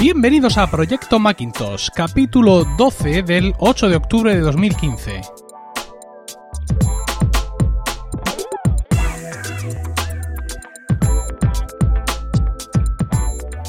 Bienvenidos 0.00 0.58
a 0.58 0.70
Proyecto 0.70 1.18
Macintosh, 1.18 1.88
capítulo 1.92 2.64
12 2.76 3.24
del 3.24 3.52
8 3.58 3.88
de 3.88 3.96
octubre 3.96 4.32
de 4.32 4.40
2015. 4.42 5.22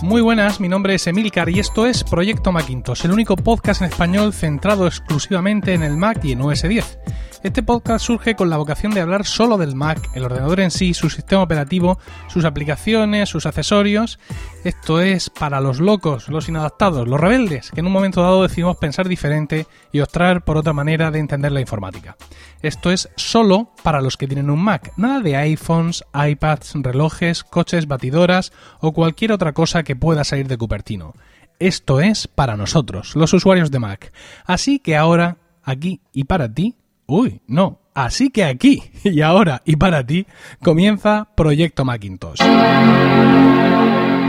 Muy 0.04 0.22
buenas, 0.22 0.60
mi 0.60 0.70
nombre 0.70 0.94
es 0.94 1.08
Emilcar 1.08 1.50
y 1.50 1.60
esto 1.60 1.88
es 1.88 2.04
Proyecto 2.04 2.52
Macintosh, 2.52 3.06
el 3.06 3.12
único 3.12 3.36
podcast 3.36 3.82
en 3.82 3.88
español 3.88 4.32
centrado 4.32 4.86
exclusivamente 4.86 5.74
en 5.74 5.82
el 5.82 5.98
Mac 5.98 6.24
y 6.24 6.34
en 6.34 6.42
OS 6.42 6.62
10. 6.62 7.00
Este 7.42 7.64
podcast 7.64 8.06
surge 8.06 8.36
con 8.36 8.50
la 8.50 8.58
vocación 8.58 8.94
de 8.94 9.00
hablar 9.00 9.26
solo 9.26 9.58
del 9.58 9.74
Mac, 9.74 10.10
el 10.14 10.26
ordenador 10.26 10.60
en 10.60 10.72
sí, 10.72 10.94
su 10.94 11.10
sistema 11.10 11.42
operativo, 11.42 11.98
sus 12.28 12.44
aplicaciones, 12.44 13.30
sus 13.30 13.46
accesorios. 13.46 14.20
Esto 14.66 15.00
es 15.00 15.30
para 15.30 15.62
los 15.62 15.80
locos, 15.80 16.28
los 16.28 16.50
inadaptados, 16.50 17.08
los 17.08 17.18
rebeldes, 17.18 17.72
que 17.72 17.80
en 17.80 17.86
un 17.86 17.94
momento 17.94 18.22
dado 18.22 18.44
decidimos 18.44 18.76
pensar 18.76 19.08
diferente 19.08 19.68
y 19.94 20.02
ostrar 20.02 20.44
por 20.44 20.58
otra 20.58 20.74
manera 20.74 21.12
de 21.12 21.20
entender 21.20 21.54
la 21.54 21.62
informática. 21.62 22.18
Esto 22.62 22.92
es 22.92 23.08
solo 23.16 23.72
para 23.84 24.02
los 24.02 24.18
que 24.18 24.28
tienen 24.28 24.50
un 24.50 24.62
Mac, 24.62 24.92
nada 24.98 25.22
de 25.22 25.38
iPhones, 25.38 26.04
iPads, 26.14 26.74
relojes, 26.82 27.46
coches, 27.46 27.88
batidoras 27.88 28.52
o 28.82 28.92
cualquier 28.92 29.32
otra 29.32 29.54
cosa 29.54 29.84
que 29.84 29.96
pueda 29.96 30.26
salir 30.26 30.50
de 30.50 30.58
Cupertino. 30.58 31.14
Esto 31.58 32.02
es 32.02 32.28
para 32.28 32.58
nosotros, 32.58 33.16
los 33.16 33.32
usuarios 33.32 33.72
de 33.72 33.80
Mac. 33.80 34.12
Así 34.44 34.80
que 34.80 34.98
ahora, 34.98 35.38
aquí 35.64 36.02
y 36.12 36.26
para 36.26 36.54
ti, 36.54 36.76
Uy, 37.10 37.42
no. 37.48 37.80
Así 37.96 38.30
que 38.30 38.44
aquí, 38.44 38.84
y 39.04 39.22
ahora, 39.22 39.64
y 39.66 39.76
para 39.78 40.06
ti, 40.06 40.28
comienza 40.64 41.28
Proyecto 41.36 41.84
Macintosh. 41.84 42.40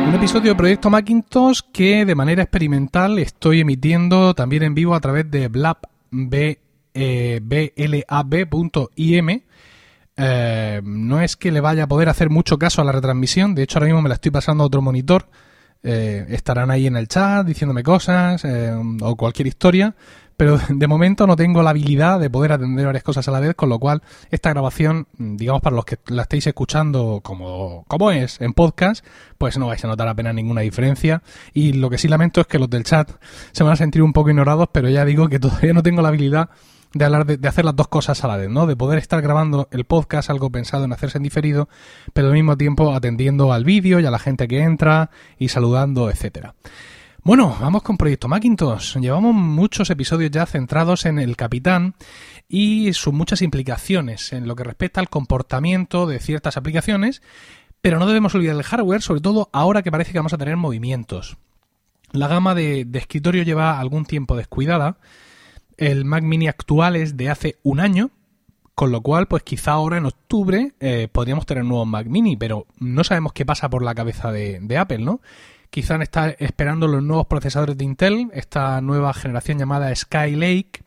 Un 0.07 0.15
episodio 0.15 0.53
de 0.53 0.57
Proyecto 0.57 0.89
Macintosh 0.89 1.61
que 1.73 2.07
de 2.07 2.15
manera 2.15 2.43
experimental 2.43 3.19
estoy 3.19 3.61
emitiendo 3.61 4.33
también 4.35 4.63
en 4.63 4.75
vivo 4.75 4.95
a 4.95 5.01
través 5.01 5.31
de 5.31 5.49
blab, 5.49 5.77
eh, 6.95 7.41
eh, 10.17 10.81
no 10.83 11.21
es 11.21 11.37
que 11.37 11.53
le 11.53 11.61
vaya 11.61 11.85
a 11.85 11.87
poder 11.87 12.09
hacer 12.09 12.31
mucho 12.31 12.59
caso 12.59 12.81
a 12.81 12.85
la 12.85 12.93
retransmisión, 12.93 13.55
de 13.55 13.63
hecho 13.63 13.79
ahora 13.79 13.87
mismo 13.89 14.01
me 14.03 14.09
la 14.09 14.15
estoy 14.15 14.31
pasando 14.31 14.65
a 14.65 14.69
otro 14.69 14.81
monitor. 14.81 15.29
Eh, 15.83 16.27
estarán 16.29 16.71
ahí 16.71 16.87
en 16.87 16.97
el 16.97 17.09
chat 17.09 17.47
diciéndome 17.47 17.83
cosas 17.83 18.43
o 19.01 19.17
cualquier 19.17 19.47
historia, 19.49 19.95
pero 20.41 20.59
de 20.71 20.87
momento 20.87 21.27
no 21.27 21.37
tengo 21.37 21.63
la 21.63 21.69
habilidad 21.69 22.19
de 22.19 22.31
poder 22.31 22.53
atender 22.53 22.87
varias 22.87 23.05
cosas 23.05 23.29
a 23.29 23.31
la 23.31 23.41
vez, 23.41 23.55
con 23.55 23.69
lo 23.69 23.79
cual 23.79 24.01
esta 24.31 24.49
grabación, 24.49 25.07
digamos 25.19 25.61
para 25.61 25.77
los 25.77 25.85
que 25.85 25.99
la 26.07 26.23
estéis 26.23 26.47
escuchando 26.47 27.21
como, 27.23 27.85
como 27.89 28.11
es 28.11 28.41
en 28.41 28.55
podcast, 28.55 29.05
pues 29.37 29.59
no 29.59 29.67
vais 29.67 29.85
a 29.85 29.89
notar 29.89 30.09
apenas 30.09 30.35
ninguna 30.35 30.63
diferencia. 30.63 31.23
Y 31.53 31.75
lo 31.75 31.91
que 31.91 31.99
sí 31.99 32.09
lamento 32.09 32.41
es 32.41 32.47
que 32.47 32.59
los 32.59 32.71
del 32.71 32.85
chat 32.85 33.11
se 33.53 33.65
van 33.65 33.75
a 33.75 33.77
sentir 33.77 34.01
un 34.01 34.15
poco 34.15 34.31
ignorados, 34.31 34.71
pero 34.73 34.89
ya 34.89 35.05
digo 35.05 35.29
que 35.29 35.39
todavía 35.41 35.75
no 35.75 35.83
tengo 35.83 36.01
la 36.01 36.09
habilidad 36.09 36.49
de 36.95 37.05
hablar 37.05 37.27
de, 37.27 37.47
hacer 37.47 37.67
las 37.67 37.77
dos 37.77 37.89
cosas 37.89 38.25
a 38.25 38.27
la 38.27 38.39
vez, 38.39 38.49
¿no? 38.49 38.67
De 38.67 38.77
poder 38.77 38.99
estar 38.99 39.21
grabando 39.21 39.69
el 39.73 39.85
podcast, 39.85 40.31
algo 40.31 40.49
pensado 40.49 40.87
en 40.87 40.93
hacerse 40.95 41.19
en 41.19 41.23
diferido, 41.23 41.69
pero 42.15 42.29
al 42.29 42.33
mismo 42.33 42.57
tiempo 42.57 42.95
atendiendo 42.95 43.53
al 43.53 43.65
vídeo 43.65 44.01
y 44.01 44.07
a 44.07 44.11
la 44.11 44.19
gente 44.19 44.49
que 44.49 44.61
entra 44.63 45.11
y 45.37 45.49
saludando, 45.49 46.09
etcétera. 46.09 46.55
Bueno, 47.23 47.55
vamos 47.61 47.83
con 47.83 47.99
Proyecto 47.99 48.29
Macintosh. 48.29 48.97
Llevamos 48.97 49.35
muchos 49.35 49.91
episodios 49.91 50.31
ya 50.31 50.47
centrados 50.47 51.05
en 51.05 51.19
el 51.19 51.37
capitán 51.37 51.95
y 52.49 52.95
sus 52.95 53.13
muchas 53.13 53.43
implicaciones 53.43 54.33
en 54.33 54.49
lo 54.49 54.57
que 54.57 54.65
respecta 54.65 55.01
al 55.01 55.11
comportamiento 55.11 56.07
de 56.07 56.19
ciertas 56.19 56.57
aplicaciones, 56.57 57.21
pero 57.83 57.99
no 57.99 58.07
debemos 58.07 58.35
olvidar 58.35 58.57
el 58.57 58.63
hardware, 58.63 59.03
sobre 59.03 59.21
todo 59.21 59.51
ahora 59.53 59.83
que 59.83 59.91
parece 59.91 60.13
que 60.13 60.19
vamos 60.19 60.33
a 60.33 60.39
tener 60.39 60.57
movimientos. 60.57 61.37
La 62.13 62.27
gama 62.27 62.55
de, 62.55 62.89
escritorio 62.95 63.43
lleva 63.43 63.79
algún 63.79 64.07
tiempo 64.07 64.35
descuidada. 64.35 64.97
El 65.77 66.07
Mac 66.07 66.25
Mini 66.25 66.49
actual 66.49 66.97
es 66.97 67.19
de 67.19 67.29
hace 67.29 67.59
un 67.63 67.81
año, 67.81 68.13
con 68.75 68.93
lo 68.93 69.03
cual, 69.03 69.29
pues 69.29 69.43
quizá 69.43 69.73
ahora 69.73 69.99
en 69.99 70.07
octubre 70.07 70.73
eh, 70.81 71.09
podríamos 71.13 71.45
tener 71.45 71.65
un 71.65 71.69
nuevo 71.69 71.85
Mac 71.85 72.07
Mini, 72.07 72.39
pero 72.39 72.67
no 72.79 73.05
sabemos 73.05 73.35
qué 73.35 73.45
pasa 73.45 73.69
por 73.69 73.83
la 73.83 73.95
cabeza 73.95 74.33
de, 74.33 74.59
de 74.59 74.79
Apple, 74.79 75.01
¿no? 75.01 75.21
Quizá 75.71 75.97
están 76.03 76.35
esperando 76.39 76.89
los 76.89 77.03
nuevos 77.03 77.27
procesadores 77.27 77.79
de 77.79 77.85
Intel, 77.85 78.29
esta 78.35 78.81
nueva 78.81 79.15
generación 79.15 79.59
llamada 79.59 79.95
Skylake, 79.95 80.83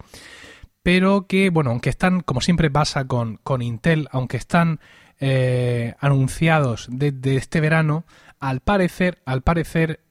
pero 0.83 1.25
que, 1.25 1.49
bueno, 1.49 1.71
aunque 1.71 1.89
están, 1.89 2.19
como 2.19 2.41
siempre 2.41 2.69
pasa 2.69 3.05
con, 3.05 3.38
con 3.43 3.61
Intel, 3.61 4.09
aunque 4.11 4.38
están 4.38 4.81
eh, 5.19 5.95
anunciados 5.99 6.88
desde 6.91 7.38
este 7.38 7.61
verano, 7.61 8.03
al 8.41 8.59
parecer, 8.59 9.22
al 9.25 9.41
parecer 9.41 10.01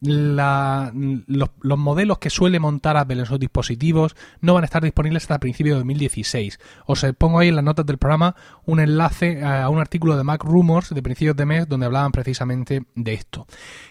la, 0.00 0.92
los, 0.94 1.50
los, 1.60 1.78
modelos 1.78 2.18
que 2.18 2.30
suele 2.30 2.60
montar 2.60 2.96
Apple 2.96 3.18
en 3.18 3.26
sus 3.26 3.40
dispositivos 3.40 4.14
no 4.40 4.54
van 4.54 4.62
a 4.62 4.66
estar 4.66 4.82
disponibles 4.82 5.24
hasta 5.24 5.38
principios 5.40 5.74
de 5.74 5.80
2016. 5.80 6.60
Os 6.86 7.04
pongo 7.18 7.40
ahí 7.40 7.48
en 7.48 7.56
las 7.56 7.64
notas 7.64 7.86
del 7.86 7.98
programa 7.98 8.36
un 8.64 8.80
enlace 8.80 9.44
a 9.44 9.68
un 9.68 9.80
artículo 9.80 10.16
de 10.16 10.24
Mac 10.24 10.44
Rumors 10.44 10.94
de 10.94 11.02
principios 11.02 11.36
de 11.36 11.46
mes 11.46 11.68
donde 11.68 11.86
hablaban 11.86 12.12
precisamente 12.12 12.84
de 12.94 13.14
esto. 13.14 13.46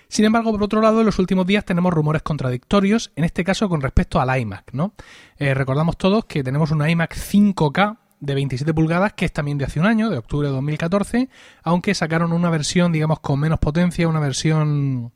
Sin 0.08 0.24
embargo, 0.24 0.52
por 0.52 0.64
otro 0.64 0.82
lado, 0.82 1.02
en 1.02 1.06
los 1.06 1.20
últimos 1.20 1.46
días 1.46 1.66
tenemos 1.66 1.94
rumores 1.94 2.22
contradictorios, 2.22 3.12
en 3.18 3.26
este 3.26 3.44
caso 3.44 3.68
con 3.68 3.82
respecto 3.82 4.22
al 4.22 4.40
iMac, 4.40 4.72
¿no? 4.72 4.94
Eh, 5.38 5.54
recordamos 5.54 5.98
todos 5.98 6.26
que 6.26 6.44
tenemos 6.44 6.72
un 6.72 6.88
iMac 6.88 7.16
5K 7.16 7.98
de 8.20 8.34
27 8.34 8.74
pulgadas, 8.74 9.14
que 9.14 9.26
es 9.26 9.34
también 9.34 9.58
de 9.58 9.66
hace 9.66 9.80
un 9.80 9.86
año, 9.86 10.10
de 10.10 10.18
octubre 10.18 10.48
de 10.48 10.54
2014, 10.54 11.30
aunque 11.64 11.94
sacaron 11.94 12.32
una 12.32 12.50
versión, 12.50 12.94
digamos, 12.94 13.20
con 13.20 13.40
menos 13.40 13.60
potencia, 13.60 14.08
una 14.08 14.22
versión 14.22 15.12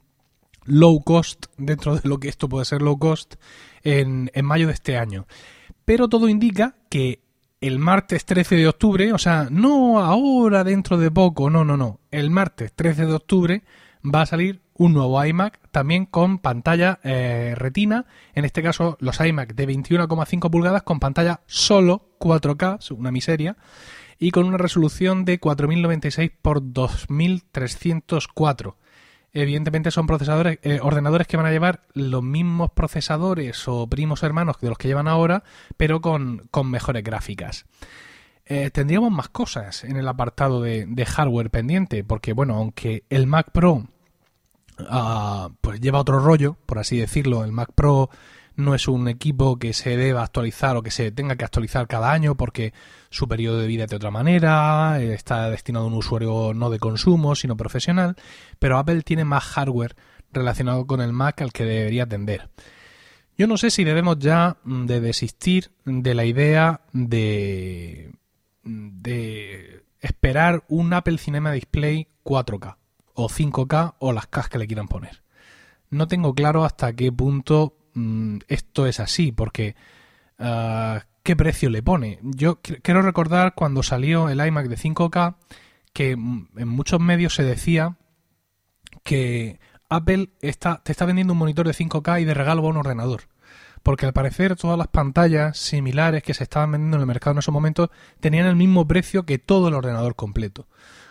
low 0.66 1.03
cost, 1.03 1.45
dentro 1.57 1.95
de 1.95 2.07
lo 2.07 2.19
que 2.19 2.29
esto 2.29 2.49
puede 2.49 2.66
ser 2.66 2.81
low 2.81 2.97
cost, 2.97 3.35
en, 3.83 4.31
en 4.33 4.45
mayo 4.45 4.67
de 4.67 4.73
este 4.73 4.97
año. 4.97 5.27
Pero 5.85 6.07
todo 6.07 6.29
indica 6.29 6.75
que 6.89 7.22
el 7.61 7.77
martes 7.77 8.25
13 8.25 8.55
de 8.55 8.67
octubre, 8.67 9.13
o 9.13 9.17
sea, 9.17 9.47
no 9.51 9.99
ahora 9.99 10.63
dentro 10.63 10.97
de 10.97 11.11
poco, 11.11 11.49
no, 11.49 11.63
no, 11.63 11.77
no, 11.77 11.99
el 12.09 12.31
martes 12.31 12.73
13 12.73 13.05
de 13.05 13.13
octubre 13.13 13.63
va 14.03 14.22
a 14.22 14.25
salir 14.25 14.61
un 14.73 14.94
nuevo 14.94 15.23
iMac 15.23 15.59
también 15.69 16.07
con 16.07 16.39
pantalla 16.39 16.99
eh, 17.03 17.53
retina, 17.55 18.07
en 18.33 18.45
este 18.45 18.63
caso 18.63 18.97
los 18.99 19.19
iMac 19.19 19.53
de 19.53 19.67
21,5 19.67 20.49
pulgadas 20.49 20.81
con 20.81 20.99
pantalla 20.99 21.41
solo 21.45 22.09
4K, 22.19 22.91
una 22.97 23.11
miseria, 23.11 23.57
y 24.17 24.31
con 24.31 24.45
una 24.45 24.57
resolución 24.57 25.23
de 25.23 25.39
4096 25.39 26.31
x 26.31 26.39
2304. 26.43 28.78
Evidentemente 29.33 29.91
son 29.91 30.07
procesadores, 30.07 30.59
eh, 30.63 30.79
ordenadores 30.81 31.27
que 31.27 31.37
van 31.37 31.45
a 31.45 31.51
llevar 31.51 31.83
los 31.93 32.21
mismos 32.21 32.71
procesadores 32.71 33.67
o 33.67 33.87
primos 33.87 34.23
hermanos 34.23 34.57
de 34.59 34.69
los 34.69 34.77
que 34.77 34.87
llevan 34.87 35.07
ahora, 35.07 35.43
pero 35.77 36.01
con, 36.01 36.49
mejores 36.65 37.03
gráficas. 37.03 37.65
Eh, 38.45 38.71
tendríamos 38.71 39.11
más 39.11 39.29
cosas 39.29 39.85
en 39.85 39.95
el 39.95 40.07
apartado 40.07 40.61
de, 40.61 40.85
de, 40.85 41.05
hardware 41.05 41.49
pendiente, 41.49 42.03
porque 42.03 42.33
bueno, 42.33 42.55
aunque 42.55 43.05
el 43.09 43.27
Mac 43.27 43.51
Pro 43.51 43.87
Ah, 44.89 45.49
pues 45.61 45.79
lleva 45.79 45.99
otro 45.99 46.19
rollo, 46.19 46.57
por 46.65 46.79
así 46.79 46.97
decirlo. 46.97 47.43
El 47.43 47.51
Mac 47.51 47.71
Pro 47.73 48.09
no 48.56 48.75
es 48.75 48.88
un 48.88 49.07
equipo 49.07 49.57
que 49.57 49.73
se 49.73 49.97
deba 49.97 50.23
actualizar 50.23 50.75
o 50.75 50.84
que 50.84 50.91
se 50.91 51.12
tenga 51.12 51.35
que 51.35 51.45
actualizar 51.45 51.88
cada 51.88 52.12
año 52.12 52.35
porque 52.35 52.73
su 53.09 53.28
periodo 53.28 53.59
de 53.59 53.67
vida 53.67 53.85
es 53.85 53.89
de 53.89 53.95
otra 53.95 54.12
manera, 54.12 55.01
está 55.01 55.50
destinado 55.50 55.85
a 55.85 55.88
un 55.88 55.94
usuario 55.95 56.53
no 56.53 56.69
de 56.69 56.79
consumo, 56.79 57.35
sino 57.35 57.57
profesional, 57.57 58.16
pero 58.59 58.78
Apple 58.78 59.01
tiene 59.03 59.25
más 59.25 59.44
hardware 59.44 59.95
relacionado 60.31 60.85
con 60.85 61.01
el 61.01 61.13
Mac 61.13 61.41
al 61.41 61.51
que 61.51 61.66
debería 61.66 62.03
atender. 62.03 62.50
Yo 63.38 63.47
no 63.47 63.57
sé 63.57 63.72
si 63.72 63.84
debemos 63.84 64.19
ya 64.19 64.57
mm, 64.63 64.85
de 64.85 65.01
desistir 65.01 65.72
de 65.85 66.13
la 66.13 66.25
idea 66.25 66.81
de, 66.94 68.11
de 68.63 69.84
esperar 69.99 70.64
un 70.67 70.93
Apple 70.93 71.17
Cinema 71.17 71.52
Display 71.52 72.08
4K 72.23 72.78
o 73.14 73.29
5K 73.29 73.96
o 73.99 74.14
las 74.14 74.28
K 74.28 74.47
que 74.49 74.59
le 74.59 74.67
quieran 74.67 74.87
poner. 74.87 75.23
No 75.90 76.08
tengo 76.08 76.34
claro 76.34 76.64
hasta 76.64 76.93
qué 76.93 77.11
punto 77.11 77.75
mm, 77.93 78.40
esto 78.47 78.85
es 78.85 78.99
así, 78.99 79.32
porque 79.32 79.76
ah, 80.40 81.05
¿qué 81.23 81.35
precio 81.35 81.70
le 81.70 81.84
pone? 81.84 82.20
Yo 82.22 82.59
quiero 82.61 83.02
recordar 83.02 83.53
cuando 83.55 83.84
salió 83.84 84.29
el 84.29 84.46
iMac 84.46 84.67
de 84.67 84.78
5K 84.78 85.35
que 85.93 86.16
mm, 86.16 86.47
en 86.58 86.67
muchos 86.67 86.99
medios 86.99 87.35
se 87.35 87.43
decía 87.43 87.97
que 89.03 89.59
Apple 89.90 90.29
está, 90.41 90.82
te 90.84 90.91
está 90.91 91.05
vendiendo 91.05 91.34
un 91.34 91.40
monitor 91.40 91.67
de 91.67 91.73
5K 91.73 92.22
y 92.22 92.26
de 92.26 92.34
regalo 92.34 92.64
va 92.64 92.70
un 92.70 92.78
ordenador. 92.78 93.23
Porque 93.84 94.05
al 94.05 94.14
parecer 94.14 94.55
todas 94.55 94.78
las 94.78 94.87
pantallas 94.87 95.58
similares 95.58 96.22
que 96.23 96.34
se 96.34 96.44
estaban 96.44 96.72
vendiendo 96.72 96.97
en 96.97 97.02
el 97.02 97.08
mercado 97.08 97.34
en 97.34 97.40
esos 97.40 97.53
momentos 97.53 97.90
tenían 98.20 98.46
el 98.46 98.55
mismo 98.55 98.87
precio 98.87 99.26
que 99.26 99.40
todo 99.40 99.67
el 99.67 99.73
ordenador 99.73 100.16
completo. 100.16 100.67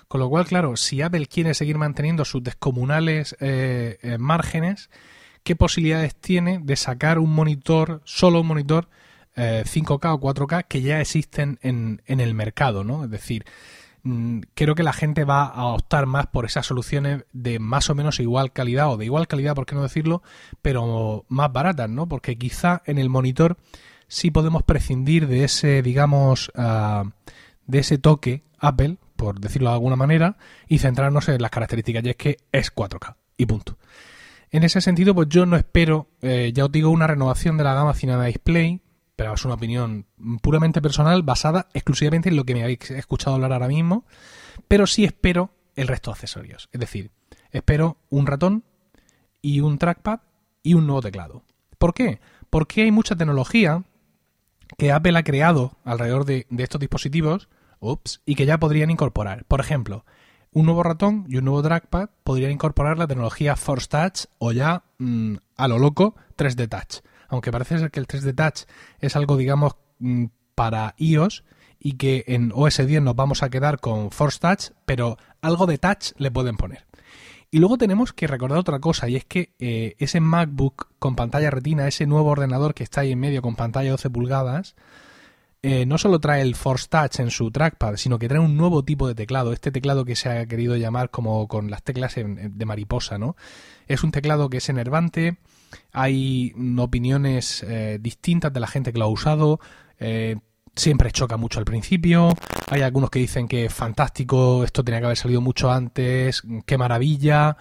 Con 0.07 0.21
lo 0.21 0.29
cual, 0.29 0.47
claro, 0.47 0.77
si 0.77 1.03
Apple 1.03 1.27
quiere 1.27 1.55
seguir 1.55 1.79
manteniendo 1.79 2.25
sus 2.25 2.43
descomunales 2.43 3.37
eh, 3.41 3.99
eh, 4.03 4.19
márgenes, 4.19 4.91
¿qué 5.43 5.57
posibilidades 5.57 6.15
tiene 6.15 6.61
de 6.63 6.77
sacar 6.77 7.19
un 7.19 7.33
monitor, 7.33 8.03
solo 8.05 8.41
un 8.41 8.47
monitor 8.47 8.89
5K 9.37 10.05
eh, 10.05 10.09
o 10.13 10.21
4K 10.21 10.67
que 10.67 10.83
ya 10.83 11.01
existen 11.01 11.59
en, 11.63 12.03
en 12.07 12.21
el 12.21 12.35
mercado, 12.35 12.85
¿no? 12.85 13.05
Es 13.05 13.11
decir, 13.11 13.45
mm, 14.03 14.41
creo 14.55 14.75
que 14.75 14.83
la 14.83 14.93
gente 14.93 15.25
va 15.25 15.45
a 15.45 15.67
optar 15.67 16.07
más 16.07 16.27
por 16.27 16.45
esas 16.45 16.67
soluciones 16.67 17.25
de 17.33 17.59
más 17.59 17.91
o 17.91 17.95
menos 17.95 18.21
igual 18.21 18.53
calidad 18.53 18.91
o 18.91 18.97
de 18.97 19.05
igual 19.05 19.29
calidad, 19.29 19.55
por 19.55 19.67
qué 19.67 19.75
no 19.75 19.83
decirlo, 19.83 20.23
pero 20.63 21.25
más 21.29 21.53
baratas, 21.53 21.89
¿no? 21.89 22.09
Porque 22.09 22.37
quizá 22.37 22.83
en 22.87 22.99
el 22.99 23.09
monitor 23.09 23.57
sí 24.09 24.31
podemos 24.31 24.65
prescindir 24.65 25.29
de 25.29 25.45
ese, 25.45 25.83
digamos, 25.83 26.51
ah, 26.57 27.05
de 27.67 27.79
ese 27.79 27.99
toque 27.99 28.43
Apple, 28.59 28.99
por 29.17 29.39
decirlo 29.41 29.71
de 29.71 29.75
alguna 29.75 29.97
manera, 29.97 30.37
y 30.67 30.79
centrarnos 30.79 31.29
en 31.29 31.41
las 31.41 31.51
características, 31.51 32.05
y 32.05 32.11
es 32.11 32.17
que 32.17 32.37
es 32.53 32.75
4K, 32.75 33.17
y 33.37 33.47
punto. 33.47 33.79
En 34.51 34.65
ese 34.65 34.81
sentido, 34.81 35.15
pues 35.15 35.29
yo 35.29 35.47
no 35.47 35.57
espero, 35.57 36.09
eh, 36.23 36.53
ya 36.53 36.65
os 36.65 36.73
digo, 36.73 36.91
una 36.91 37.07
renovación 37.07 37.57
de 37.57 37.65
la 37.65 37.75
gama 37.75 37.95
Cinema 37.95 38.27
Display, 38.27 38.83
pero 39.15 39.35
es 39.35 39.45
una 39.45 39.55
opinión 39.55 40.07
puramente 40.43 40.83
personal 40.83 41.23
basada 41.23 41.69
exclusivamente 41.75 42.31
en 42.31 42.37
lo 42.37 42.45
que 42.45 42.55
me 42.55 42.63
habéis 42.63 42.91
escuchado 42.91 43.37
hablar 43.37 43.53
ahora 43.53 43.69
mismo, 43.69 44.05
pero 44.67 44.87
sí 44.87 45.05
espero 45.05 45.51
el 45.77 45.89
resto 45.89 46.11
de 46.11 46.15
accesorios. 46.15 46.69
Es 46.73 46.81
decir, 46.81 47.11
espero 47.53 47.99
un 48.09 48.27
ratón 48.27 48.65
y 49.43 49.61
un 49.61 49.79
trackpad 49.79 50.21
y 50.63 50.75
un 50.75 50.87
nuevo 50.87 51.03
teclado. 51.03 51.43
¿Por 51.79 51.95
qué? 51.95 52.21
Porque 52.51 52.83
hay 52.83 52.91
mucha 52.91 53.17
tecnología 53.17 53.85
que 54.77 54.93
Apple 54.93 55.19
ha 55.19 55.23
creado 55.23 55.77
alrededor 55.85 56.25
de, 56.25 56.47
estos 56.59 56.81
dispositivos 56.81 57.49
ups, 57.81 58.21
y 58.27 58.35
que 58.35 58.47
ya 58.47 58.59
podrían 58.59 58.91
incorporar. 58.91 59.45
Por 59.47 59.61
ejemplo, 59.61 60.05
un 60.53 60.67
nuevo 60.67 60.83
ratón 60.83 61.27
y 61.29 61.37
un 61.37 61.45
nuevo 61.45 61.63
trackpad 61.63 62.11
podrían 62.25 62.53
incorporar 62.53 62.99
la 62.99 63.07
tecnología 63.07 63.57
Force 63.57 63.89
Touch 63.89 64.25
o 64.39 64.53
ya 64.53 64.83
mm, 64.99 65.37
a 65.57 65.69
lo 65.69 65.79
loco 65.79 66.17
3D 66.37 66.69
Touch. 66.69 67.05
Aunque 67.29 67.53
parece 67.53 67.79
ser 67.79 67.91
que 67.91 68.01
el 68.01 68.09
3D 68.09 68.35
Touch 68.35 68.69
es 68.99 69.17
algo, 69.17 69.37
digamos, 69.37 69.77
mm, 69.99 70.27
para 70.55 70.95
iOS 70.99 71.45
y 71.79 71.93
que 71.93 72.25
en 72.27 72.53
OS 72.55 72.87
10 72.87 73.03
nos 73.03 73.17
vamos 73.17 73.43
a 73.43 73.49
quedar 73.49 73.81
con 73.81 74.11
Force 74.11 74.39
Touch, 74.39 74.77
pero 74.85 75.17
algo 75.41 75.67
de 75.67 75.79
touch 75.79 76.13
le 76.19 76.31
pueden 76.31 76.57
poner. 76.57 76.87
Y 77.51 77.59
luego 77.59 77.79
tenemos 77.79 78.13
que 78.13 78.27
recordar 78.27 78.59
otra 78.59 78.79
cosa, 78.79 79.09
y 79.09 79.17
es 79.17 79.25
que 79.25 79.55
eh, 79.59 79.97
ese 79.99 80.21
MacBook 80.21 80.89
con 80.99 81.17
pantalla 81.17 81.51
retina, 81.51 81.89
ese 81.89 82.07
nuevo 82.07 82.29
ordenador 82.29 82.75
que 82.75 82.85
está 82.85 83.01
ahí 83.01 83.13
en 83.13 83.19
medio 83.19 83.43
con 83.43 83.57
pantalla 83.57 83.91
12 83.91 84.11
pulgadas, 84.11 84.77
eh, 85.63 85.85
no 85.87 85.99
solo 85.99 86.21
trae 86.21 86.43
el 86.43 86.55
Force 86.55 86.87
Touch 86.89 87.21
en 87.21 87.31
su 87.31 87.51
trackpad, 87.51 87.97
sino 87.97 88.19
que 88.19 88.29
trae 88.29 88.41
un 88.41 88.57
nuevo 88.57 88.85
tipo 88.85 89.07
de 89.07 89.15
teclado, 89.15 89.53
este 89.53 89.71
teclado 89.71 90.05
que 90.05 90.17
se 90.17 90.29
ha 90.29 90.47
querido 90.47 90.77
llamar 90.77 91.11
como 91.11 91.47
con 91.49 91.71
las 91.71 91.83
teclas 91.83 92.15
de 92.15 92.67
mariposa, 92.67 93.19
¿no? 93.19 93.37
Es 93.87 94.03
un 94.03 94.11
teclado 94.11 94.49
que 94.49 94.59
es 94.59 94.69
enervante, 94.69 95.39
hay 95.93 96.55
opiniones 96.79 97.63
eh, 97.63 97.99
distintas 98.01 98.53
de 98.53 98.61
la 98.61 98.67
gente 98.67 98.93
que 98.93 98.99
lo 98.99 99.05
ha 99.05 99.09
usado, 99.09 99.61
siempre 100.75 101.11
choca 101.11 101.37
mucho 101.37 101.59
al 101.59 101.65
principio. 101.65 102.35
Hay 102.71 102.83
algunos 102.83 103.11
que 103.11 103.19
dicen 103.19 103.49
que 103.49 103.67
es 103.67 103.75
fantástico, 103.75 104.65
esto 104.65 104.85
tenía 104.85 105.01
que 105.01 105.07
haber 105.07 105.19
salido 105.19 105.41
mucho 105.41 105.71
antes, 105.71 106.43
qué 106.67 106.79
maravilla. 106.79 107.57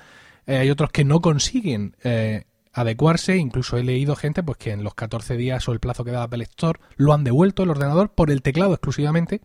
Eh, 0.45 0.57
hay 0.57 0.69
otros 0.69 0.91
que 0.91 1.03
no 1.03 1.21
consiguen 1.21 1.95
eh, 2.03 2.45
adecuarse. 2.81 3.37
Incluso 3.37 3.77
he 3.77 3.83
leído 3.83 4.15
gente 4.15 4.43
pues 4.43 4.57
que 4.57 4.71
en 4.71 4.83
los 4.83 4.93
14 4.93 5.37
días 5.37 5.67
o 5.67 5.71
el 5.71 5.79
plazo 5.79 6.03
que 6.03 6.11
da 6.11 6.23
Apple 6.23 6.43
Store 6.43 6.79
lo 6.95 7.13
han 7.13 7.23
devuelto 7.23 7.63
el 7.63 7.69
ordenador 7.69 8.11
por 8.11 8.31
el 8.31 8.41
teclado 8.41 8.73
exclusivamente. 8.73 9.41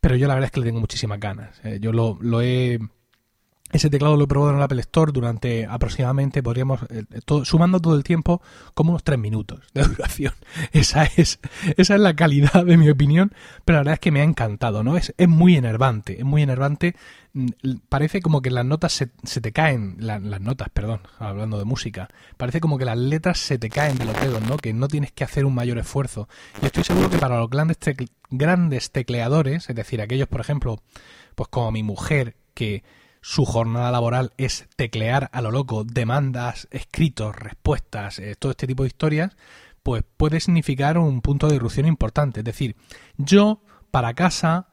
Pero 0.00 0.16
yo 0.16 0.28
la 0.28 0.34
verdad 0.34 0.46
es 0.46 0.52
que 0.52 0.60
le 0.60 0.66
tengo 0.66 0.80
muchísimas 0.80 1.18
ganas. 1.18 1.58
Eh, 1.64 1.78
yo 1.80 1.92
lo, 1.92 2.18
lo 2.20 2.42
he 2.42 2.78
ese 3.74 3.90
teclado 3.90 4.16
lo 4.16 4.24
he 4.24 4.28
probado 4.28 4.52
en 4.52 4.58
el 4.58 4.62
Apple 4.62 4.80
Store 4.82 5.10
durante 5.12 5.66
aproximadamente, 5.66 6.44
podríamos, 6.44 6.80
eh, 6.90 7.04
sumando 7.42 7.80
todo 7.80 7.96
el 7.96 8.04
tiempo, 8.04 8.40
como 8.72 8.90
unos 8.90 9.02
tres 9.02 9.18
minutos 9.18 9.60
de 9.74 9.82
duración. 9.88 10.32
Esa 10.72 11.04
es, 11.16 11.40
esa 11.76 11.94
es 11.96 12.00
la 12.00 12.14
calidad 12.14 12.64
de 12.64 12.76
mi 12.76 12.88
opinión, 12.88 13.32
pero 13.64 13.78
la 13.78 13.80
verdad 13.80 13.94
es 13.94 14.00
que 14.00 14.12
me 14.12 14.20
ha 14.20 14.24
encantado, 14.24 14.84
¿no? 14.84 14.96
Es, 14.96 15.12
es 15.18 15.28
muy 15.28 15.56
enervante, 15.56 16.18
es 16.18 16.24
muy 16.24 16.42
enervante. 16.42 16.94
Mm, 17.32 17.48
parece 17.88 18.22
como 18.22 18.42
que 18.42 18.52
las 18.52 18.64
notas 18.64 18.92
se, 18.92 19.10
se 19.24 19.40
te 19.40 19.50
caen, 19.50 19.96
las 19.98 20.20
notas, 20.40 20.68
perdón, 20.68 21.00
hablando 21.18 21.58
de 21.58 21.64
música, 21.64 22.08
parece 22.36 22.60
como 22.60 22.78
que 22.78 22.84
las 22.84 22.96
letras 22.96 23.40
se 23.40 23.58
te 23.58 23.70
caen 23.70 23.98
de 23.98 24.04
los 24.04 24.20
dedos, 24.20 24.40
¿no? 24.42 24.56
Que 24.56 24.72
no 24.72 24.86
tienes 24.86 25.10
que 25.10 25.24
hacer 25.24 25.44
un 25.44 25.54
mayor 25.54 25.78
esfuerzo. 25.78 26.28
Y 26.62 26.66
estoy 26.66 26.84
seguro 26.84 27.10
que 27.10 27.18
para 27.18 27.40
los 27.40 27.50
grandes, 27.50 27.78
grandes 28.30 28.92
tecleadores, 28.92 29.68
es 29.68 29.74
decir, 29.74 30.00
aquellos, 30.00 30.28
por 30.28 30.40
ejemplo, 30.40 30.80
pues 31.34 31.48
como 31.48 31.72
mi 31.72 31.82
mujer, 31.82 32.36
que 32.54 32.84
su 33.26 33.46
jornada 33.46 33.90
laboral 33.90 34.34
es 34.36 34.68
teclear 34.76 35.30
a 35.32 35.40
lo 35.40 35.50
loco 35.50 35.82
demandas, 35.82 36.68
escritos, 36.70 37.34
respuestas, 37.34 38.18
eh, 38.18 38.36
todo 38.38 38.50
este 38.50 38.66
tipo 38.66 38.82
de 38.82 38.88
historias, 38.88 39.34
pues 39.82 40.04
puede 40.18 40.40
significar 40.40 40.98
un 40.98 41.22
punto 41.22 41.48
de 41.48 41.56
irrupción 41.56 41.86
importante. 41.86 42.40
Es 42.40 42.44
decir, 42.44 42.76
yo 43.16 43.62
para 43.90 44.12
casa 44.12 44.68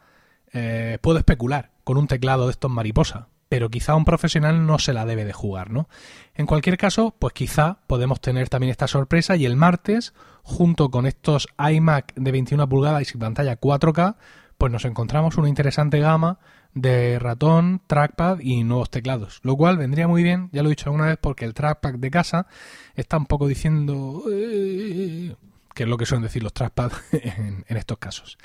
eh, 0.51 0.98
puedo 1.01 1.18
especular 1.18 1.71
con 1.86 1.95
un 1.95 2.07
teclado 2.07 2.48
de 2.48 2.51
estos 2.51 2.69
mariposa, 2.69 3.30
pero 3.48 3.69
quizá 3.69 3.95
un 3.95 4.03
profesional 4.03 4.65
no 4.65 4.80
se 4.80 4.92
la 4.92 5.06
debe 5.06 5.24
de 5.24 5.31
jugar, 5.31 5.71
¿no? 5.71 5.88
En 6.36 6.45
cualquier 6.45 6.77
caso, 6.77 7.15
pues 7.18 7.33
quizá 7.33 7.77
podemos 7.88 8.19
tener 8.19 8.50
también 8.50 8.71
esta 8.71 8.88
sorpresa 8.88 9.38
y 9.38 9.45
el 9.45 9.56
martes, 9.56 10.13
junto 10.44 10.92
con 10.92 11.06
estos 11.06 11.47
iMac 11.57 12.15
de 12.15 12.31
21 12.33 12.68
pulgadas 12.68 13.15
y 13.15 13.18
pantalla 13.18 13.57
4K, 13.57 14.18
pues 14.57 14.74
nos 14.74 14.83
encontramos 14.83 15.38
una 15.38 15.47
interesante 15.47 16.01
gama 16.01 16.39
de 16.73 17.19
ratón, 17.19 17.81
trackpad 17.88 18.39
y 18.39 18.63
nuevos 18.63 18.89
teclados. 18.89 19.39
Lo 19.44 19.56
cual 19.56 19.77
vendría 19.77 20.07
muy 20.07 20.23
bien, 20.23 20.50
ya 20.51 20.63
lo 20.63 20.69
he 20.69 20.71
dicho 20.71 20.89
alguna 20.89 21.07
vez, 21.07 21.18
porque 21.19 21.45
el 21.45 21.53
trackpad 21.53 21.95
de 21.95 22.12
casa 22.12 22.47
está 22.95 23.18
un 23.18 23.25
poco 23.25 23.47
diciendo... 23.47 24.23
Eh", 24.31 25.35
que 25.73 25.83
es 25.83 25.89
lo 25.89 25.97
que 25.97 26.06
suelen 26.06 26.23
decir 26.23 26.44
los 26.44 26.53
trackpad 26.53 26.91
en, 27.12 27.65
estos 27.77 27.97
casos. 27.97 28.38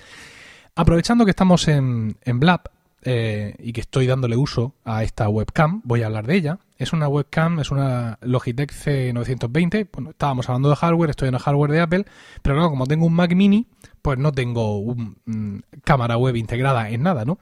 Aprovechando 0.75 1.25
que 1.25 1.31
estamos 1.31 1.67
en, 1.69 2.17
en 2.23 2.39
Blab 2.39 2.71
eh, 3.03 3.55
y 3.59 3.73
que 3.73 3.81
estoy 3.81 4.07
dándole 4.07 4.37
uso 4.37 4.75
a 4.85 5.03
esta 5.03 5.29
webcam, 5.29 5.81
voy 5.85 6.03
a 6.03 6.07
hablar 6.07 6.27
de 6.27 6.37
ella. 6.37 6.59
Es 6.79 6.93
una 6.93 7.09
webcam, 7.09 7.61
es 7.61 7.71
una 7.71 8.19
Logitech 8.21 8.73
C920. 8.73 9.89
Bueno, 9.93 10.11
estábamos 10.11 10.49
hablando 10.49 10.69
de 10.69 10.77
hardware, 10.77 11.11
estoy 11.11 11.29
en 11.29 11.35
el 11.35 11.41
hardware 11.41 11.71
de 11.71 11.81
Apple, 11.81 12.05
pero 12.43 12.57
claro, 12.57 12.71
como 12.71 12.87
tengo 12.87 13.07
un 13.07 13.15
Mac 13.15 13.35
mini, 13.35 13.67
pues 14.07 14.21
no 14.21 14.31
tengo 14.31 14.79
una 14.79 15.15
mm, 15.25 15.59
cámara 15.83 16.17
web 16.17 16.37
integrada 16.37 16.91
en 16.91 17.03
nada, 17.03 17.25
¿no? 17.25 17.41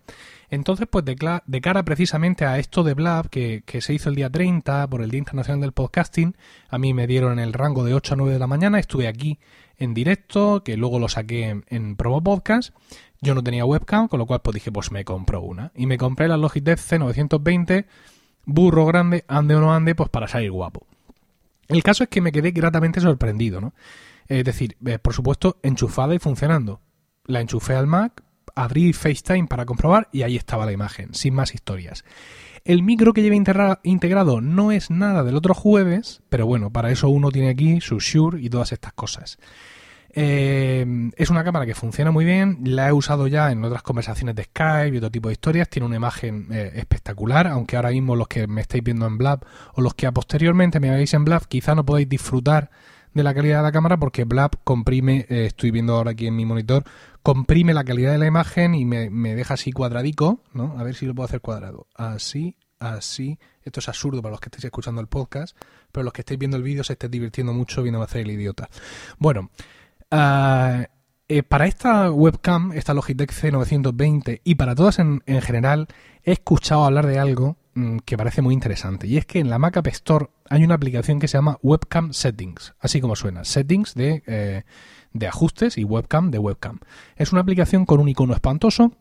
Entonces, 0.48 0.88
pues 0.90 1.04
de, 1.04 1.14
cara 1.14 1.84
precisamente 1.84 2.46
a 2.46 2.58
esto 2.58 2.82
de 2.82 2.94
Blab, 2.94 3.28
que, 3.28 3.62
se 3.82 3.92
hizo 3.92 4.08
el 4.08 4.14
día 4.14 4.30
30 4.30 4.88
por 4.88 5.02
el 5.02 5.10
Día 5.10 5.18
Internacional 5.18 5.60
del 5.60 5.72
Podcasting, 5.72 6.34
a 6.70 6.78
mí 6.78 6.94
me 6.94 7.06
dieron 7.06 7.38
el 7.38 7.52
rango 7.52 7.84
de 7.84 7.92
8 7.92 8.14
a 8.14 8.16
9 8.16 8.32
de 8.32 8.38
la 8.38 8.46
mañana, 8.46 8.78
estuve 8.78 9.08
aquí 9.08 9.38
en 9.76 9.92
directo, 9.92 10.64
que 10.64 10.78
luego 10.78 10.98
lo 10.98 11.10
saqué 11.10 11.60
en, 11.66 11.96
Promo 11.96 12.22
Podcast. 12.22 12.74
Yo 13.20 13.34
no 13.34 13.44
tenía 13.44 13.66
webcam, 13.66 14.08
con 14.08 14.18
lo 14.18 14.24
cual 14.24 14.40
pues 14.40 14.54
dije, 14.54 14.72
pues 14.72 14.90
me 14.90 15.04
compro 15.04 15.42
una. 15.42 15.70
Y 15.74 15.84
me 15.84 15.98
compré 15.98 16.28
la 16.28 16.38
Logitech 16.38 16.78
C920, 16.78 17.84
burro 18.46 18.86
grande, 18.86 19.26
ande 19.28 19.54
o 19.54 19.60
no 19.60 19.74
ande, 19.74 19.94
pues 19.94 20.08
para 20.08 20.28
salir 20.28 20.50
guapo. 20.50 20.86
El 21.68 21.82
caso 21.82 22.04
es 22.04 22.08
que 22.08 22.22
me 22.22 22.32
quedé 22.32 22.52
gratamente 22.52 23.02
sorprendido, 23.02 23.60
¿no? 23.60 23.74
Es 24.28 24.44
decir, 24.44 24.76
eh, 24.86 24.98
por 24.98 25.14
supuesto, 25.14 25.58
enchufada 25.62 26.14
y 26.14 26.18
funcionando. 26.18 26.80
La 27.26 27.40
enchufé 27.40 27.74
al 27.74 27.86
Mac, 27.86 28.22
abrí 28.54 28.92
FaceTime 28.92 29.46
para 29.46 29.66
comprobar 29.66 30.08
y 30.12 30.22
ahí 30.22 30.36
estaba 30.36 30.66
la 30.66 30.72
imagen, 30.72 31.14
sin 31.14 31.34
más 31.34 31.54
historias. 31.54 32.04
El 32.64 32.82
micro 32.82 33.12
que 33.12 33.22
lleva 33.22 33.78
integrado 33.82 34.40
no 34.40 34.72
es 34.72 34.90
nada 34.90 35.22
del 35.22 35.36
otro 35.36 35.52
jueves, 35.52 36.22
pero 36.30 36.46
bueno, 36.46 36.70
para 36.70 36.90
eso 36.90 37.08
uno 37.10 37.30
tiene 37.30 37.50
aquí 37.50 37.80
su 37.80 37.98
Shure 37.98 38.40
y 38.40 38.48
todas 38.48 38.72
estas 38.72 38.94
cosas. 38.94 39.38
Eh, 40.16 41.10
es 41.16 41.28
una 41.28 41.42
cámara 41.42 41.66
que 41.66 41.74
funciona 41.74 42.12
muy 42.12 42.24
bien, 42.24 42.60
la 42.62 42.88
he 42.88 42.92
usado 42.92 43.26
ya 43.26 43.50
en 43.50 43.64
otras 43.64 43.82
conversaciones 43.82 44.36
de 44.36 44.44
Skype 44.44 44.94
y 44.94 44.98
otro 44.98 45.10
tipo 45.10 45.28
de 45.28 45.32
historias, 45.32 45.68
tiene 45.68 45.86
una 45.86 45.96
imagen 45.96 46.46
eh, 46.52 46.70
espectacular, 46.76 47.48
aunque 47.48 47.76
ahora 47.76 47.90
mismo 47.90 48.14
los 48.14 48.28
que 48.28 48.46
me 48.46 48.60
estáis 48.60 48.84
viendo 48.84 49.06
en 49.06 49.18
Blab 49.18 49.44
o 49.74 49.80
los 49.80 49.94
que 49.94 50.10
posteriormente 50.12 50.78
me 50.78 50.88
veáis 50.88 51.12
en 51.14 51.24
Blab 51.24 51.48
quizá 51.48 51.74
no 51.74 51.84
podáis 51.84 52.08
disfrutar 52.08 52.70
de 53.14 53.22
la 53.22 53.32
calidad 53.32 53.58
de 53.58 53.62
la 53.62 53.72
cámara 53.72 53.96
porque 53.96 54.24
Blab 54.24 54.50
comprime, 54.64 55.26
eh, 55.28 55.46
estoy 55.46 55.70
viendo 55.70 55.94
ahora 55.94 56.10
aquí 56.10 56.26
en 56.26 56.36
mi 56.36 56.44
monitor, 56.44 56.84
comprime 57.22 57.72
la 57.72 57.84
calidad 57.84 58.12
de 58.12 58.18
la 58.18 58.26
imagen 58.26 58.74
y 58.74 58.84
me, 58.84 59.34
deja 59.34 59.54
así 59.54 59.72
cuadradico, 59.72 60.40
¿no? 60.52 60.74
A 60.78 60.82
ver 60.82 60.94
si 60.94 61.06
lo 61.06 61.14
puedo 61.14 61.26
hacer 61.26 61.40
cuadrado. 61.40 61.86
Así, 61.94 62.56
así. 62.78 63.38
Esto 63.62 63.80
es 63.80 63.88
absurdo 63.88 64.20
para 64.20 64.32
los 64.32 64.40
que 64.40 64.48
estéis 64.48 64.64
escuchando 64.64 65.00
el 65.00 65.06
podcast, 65.06 65.56
pero 65.90 66.04
los 66.04 66.12
que 66.12 66.20
estéis 66.20 66.38
viendo 66.38 66.56
el 66.56 66.62
vídeo 66.62 66.84
se 66.84 66.94
estén 66.94 67.10
divirtiendo 67.10 67.52
mucho 67.52 67.82
viendo 67.82 68.00
a 68.02 68.04
hacer 68.04 68.22
el 68.22 68.32
idiota. 68.32 68.68
Bueno, 69.18 69.50
ah, 70.10 70.84
eh, 71.28 71.42
para 71.42 71.66
esta 71.66 72.10
webcam, 72.10 72.72
esta 72.72 72.92
Logitech 72.92 73.32
C920 73.32 74.42
y 74.44 74.56
para 74.56 74.74
todas 74.74 74.98
en, 74.98 75.22
en 75.24 75.40
general, 75.40 75.88
he 76.24 76.32
escuchado 76.32 76.84
hablar 76.84 77.06
de 77.06 77.18
algo 77.18 77.56
mm, 77.74 77.98
que 78.04 78.18
parece 78.18 78.42
muy 78.42 78.52
interesante. 78.52 79.06
Y 79.06 79.16
es 79.16 79.24
que 79.24 79.38
en 79.38 79.48
la 79.48 79.58
Mac 79.58 79.78
App 79.78 79.86
Store 79.86 80.28
hay 80.50 80.64
una 80.64 80.74
aplicación 80.74 81.20
que 81.20 81.28
se 81.28 81.38
llama 81.38 81.58
Webcam 81.62 82.12
Settings, 82.12 82.74
así 82.78 83.00
como 83.00 83.16
suena, 83.16 83.44
settings 83.44 83.94
de 83.94 84.22
eh, 84.26 84.64
de 85.14 85.28
ajustes 85.28 85.78
y 85.78 85.84
webcam 85.84 86.30
de 86.30 86.38
webcam. 86.38 86.80
Es 87.16 87.32
una 87.32 87.40
aplicación 87.40 87.86
con 87.86 88.00
un 88.00 88.08
icono 88.08 88.34
espantoso, 88.34 88.92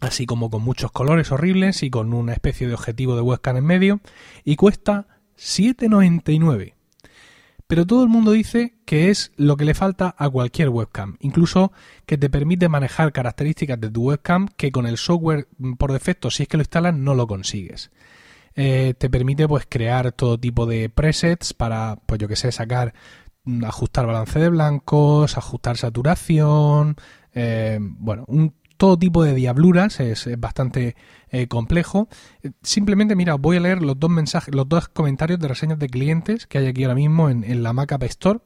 así 0.00 0.26
como 0.26 0.50
con 0.50 0.62
muchos 0.62 0.90
colores 0.90 1.30
horribles 1.30 1.82
y 1.82 1.90
con 1.90 2.12
una 2.12 2.32
especie 2.32 2.66
de 2.66 2.74
objetivo 2.74 3.14
de 3.14 3.22
webcam 3.22 3.56
en 3.58 3.64
medio, 3.64 4.00
y 4.44 4.56
cuesta 4.56 5.06
7,99. 5.38 6.74
pero 7.68 7.86
todo 7.86 8.02
el 8.02 8.08
mundo 8.08 8.32
dice 8.32 8.78
que 8.86 9.10
es 9.10 9.30
lo 9.36 9.58
que 9.58 9.66
le 9.66 9.74
falta 9.74 10.14
a 10.16 10.30
cualquier 10.30 10.70
webcam, 10.70 11.18
incluso 11.20 11.70
que 12.06 12.16
te 12.16 12.30
permite 12.30 12.70
manejar 12.70 13.12
características 13.12 13.78
de 13.78 13.90
tu 13.90 14.04
webcam 14.04 14.48
que 14.56 14.72
con 14.72 14.86
el 14.86 14.96
software 14.96 15.48
mm, 15.58 15.74
por 15.74 15.92
defecto, 15.92 16.30
si 16.30 16.44
es 16.44 16.48
que 16.48 16.56
lo 16.56 16.62
instalas, 16.62 16.94
no 16.94 17.14
lo 17.14 17.26
consigues. 17.26 17.90
Eh, 18.60 18.94
te 18.98 19.08
permite 19.08 19.46
pues 19.46 19.66
crear 19.68 20.10
todo 20.10 20.36
tipo 20.36 20.66
de 20.66 20.88
presets 20.88 21.54
para, 21.54 22.00
pues 22.06 22.18
yo 22.18 22.26
que 22.26 22.34
sé, 22.34 22.50
sacar, 22.50 22.92
mm, 23.44 23.64
ajustar 23.64 24.04
balance 24.04 24.36
de 24.36 24.48
blancos, 24.48 25.38
ajustar 25.38 25.76
saturación, 25.76 26.96
eh, 27.34 27.78
bueno, 27.80 28.24
un 28.26 28.56
todo 28.76 28.98
tipo 28.98 29.22
de 29.22 29.34
diabluras, 29.34 30.00
es, 30.00 30.28
bastante 30.40 30.96
eh, 31.30 31.46
complejo. 31.46 32.08
Simplemente, 32.60 33.14
mira, 33.14 33.36
voy 33.36 33.58
a 33.58 33.60
leer 33.60 33.80
los 33.80 33.98
dos 34.00 34.10
mensajes, 34.10 34.52
los 34.52 34.68
dos 34.68 34.88
comentarios 34.88 35.38
de 35.38 35.46
reseñas 35.46 35.78
de 35.78 35.88
clientes 35.88 36.48
que 36.48 36.58
hay 36.58 36.66
aquí 36.66 36.82
ahora 36.82 36.96
mismo 36.96 37.30
en, 37.30 37.62
la 37.62 37.72
Mac 37.72 37.92
App 37.92 38.02
Store. 38.04 38.40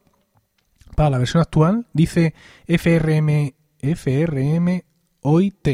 Para 0.95 1.09
la 1.09 1.17
versión 1.17 1.41
actual, 1.41 1.87
dice 1.95 2.35
FRM, 2.67 3.55
FRM 3.81 4.85
OIT. 5.23 5.69